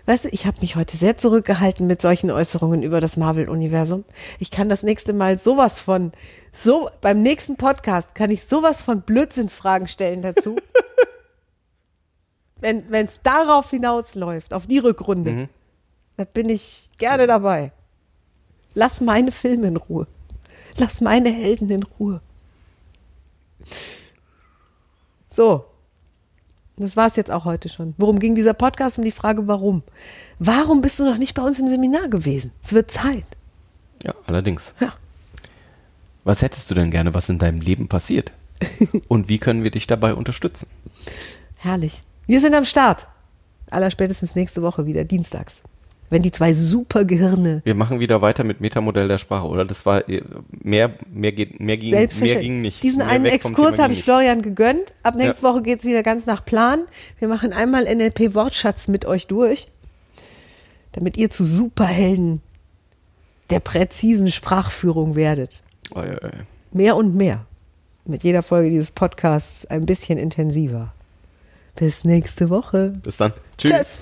Weißt 0.05 0.25
du, 0.25 0.29
ich 0.29 0.45
habe 0.45 0.61
mich 0.61 0.75
heute 0.75 0.95
sehr 0.95 1.17
zurückgehalten 1.17 1.85
mit 1.87 2.01
solchen 2.01 2.31
Äußerungen 2.31 2.81
über 2.83 3.01
das 3.01 3.17
Marvel-Universum. 3.17 4.05
Ich 4.39 4.51
kann 4.51 4.69
das 4.69 4.83
nächste 4.83 5.11
Mal 5.13 5.37
sowas 5.37 5.79
von, 5.81 6.13
so, 6.53 6.89
beim 7.01 7.21
nächsten 7.21 7.57
Podcast 7.57 8.15
kann 8.15 8.29
ich 8.31 8.43
sowas 8.43 8.81
von 8.81 9.01
Blödsinnsfragen 9.01 9.87
stellen 9.87 10.21
dazu. 10.21 10.57
wenn 12.59 12.85
es 12.91 13.19
darauf 13.21 13.69
hinausläuft, 13.69 14.53
auf 14.53 14.65
die 14.67 14.79
Rückrunde, 14.79 15.31
Mhm. 15.31 15.49
da 16.17 16.23
bin 16.23 16.49
ich 16.49 16.89
gerne 16.97 17.27
dabei. 17.27 17.71
Lass 18.77 19.01
meine 19.01 19.31
Filme 19.31 19.69
in 19.69 19.75
Ruhe. 19.75 20.05
Lass 20.77 21.01
meine 21.01 21.31
Helden 21.31 21.67
in 21.71 21.81
Ruhe. 21.81 22.21
So. 25.29 25.65
Das 26.75 26.95
war 26.95 27.07
es 27.07 27.15
jetzt 27.15 27.31
auch 27.31 27.45
heute 27.45 27.69
schon. 27.69 27.95
Worum 27.97 28.19
ging 28.19 28.35
dieser 28.35 28.53
Podcast? 28.53 28.99
Um 28.99 29.03
die 29.03 29.11
Frage, 29.11 29.47
warum? 29.47 29.81
Warum 30.37 30.81
bist 30.81 30.99
du 30.99 31.05
noch 31.05 31.17
nicht 31.17 31.33
bei 31.33 31.41
uns 31.41 31.57
im 31.57 31.67
Seminar 31.67 32.07
gewesen? 32.07 32.51
Es 32.63 32.71
wird 32.71 32.91
Zeit. 32.91 33.25
Ja, 34.03 34.13
allerdings. 34.27 34.75
Ja. 34.79 34.93
Was 36.23 36.43
hättest 36.43 36.69
du 36.69 36.75
denn 36.75 36.91
gerne, 36.91 37.15
was 37.15 37.29
in 37.29 37.39
deinem 37.39 37.61
Leben 37.61 37.87
passiert? 37.87 38.31
Und 39.07 39.27
wie 39.27 39.39
können 39.39 39.63
wir 39.63 39.71
dich 39.71 39.87
dabei 39.87 40.13
unterstützen? 40.13 40.67
Herrlich. 41.55 42.03
Wir 42.27 42.41
sind 42.41 42.53
am 42.53 42.65
Start. 42.65 43.07
Allerspätestens 43.71 44.35
nächste 44.35 44.61
Woche 44.61 44.85
wieder, 44.85 45.03
dienstags. 45.03 45.63
Wenn 46.09 46.21
die 46.21 46.31
zwei 46.31 46.53
Supergehirne 46.53 47.61
Wir 47.65 47.75
machen 47.75 47.99
wieder 47.99 48.21
weiter 48.21 48.45
mit 48.45 48.61
Metamodell 48.61 49.09
der 49.09 49.17
Sprache, 49.17 49.45
oder? 49.45 49.65
Das 49.65 49.85
war 49.85 50.07
äh, 50.07 50.21
mehr, 50.63 50.91
mehr 51.11 51.33
geht, 51.33 51.59
mehr 51.59 51.75
ging, 51.77 51.91
mehr 51.91 52.07
ging 52.07 52.61
nicht. 52.61 52.81
Diesen 52.81 52.99
Mehr 52.99 53.07
einen 53.07 53.25
Exkurs 53.25 53.77
habe 53.77 53.91
ich 53.91 54.03
Florian 54.03 54.41
gegönnt. 54.41 54.93
Ab 55.03 55.15
nächste 55.15 55.43
Ja. 55.43 55.49
Woche 55.49 55.61
geht 55.63 55.79
es 55.79 55.85
wieder 55.85 56.03
ganz 56.03 56.25
nach 56.25 56.45
Plan. 56.45 56.83
Wir 57.19 57.27
machen 57.27 57.51
einmal 57.51 57.83
NLP-Wortschatz 57.83 58.87
mit 58.87 59.05
euch 59.05 59.27
durch, 59.27 59.67
damit 60.93 61.17
ihr 61.17 61.29
zu 61.29 61.43
Superhelden 61.43 62.39
der 63.49 63.59
präzisen 63.59 64.31
Sprachführung 64.31 65.15
werdet. 65.15 65.61
oi, 65.93 66.07
oi. 66.09 66.31
Mehr 66.71 66.95
und 66.95 67.15
mehr. 67.15 67.45
Mit 68.05 68.23
jeder 68.23 68.43
Folge 68.43 68.69
dieses 68.69 68.91
Podcasts 68.91 69.65
ein 69.65 69.85
bisschen 69.85 70.17
intensiver. 70.17 70.93
Bis 71.75 72.05
nächste 72.05 72.49
Woche. 72.49 72.93
Bis 73.03 73.17
dann. 73.17 73.33
Tschüss. 73.57 73.71
Tschüss. 73.71 74.01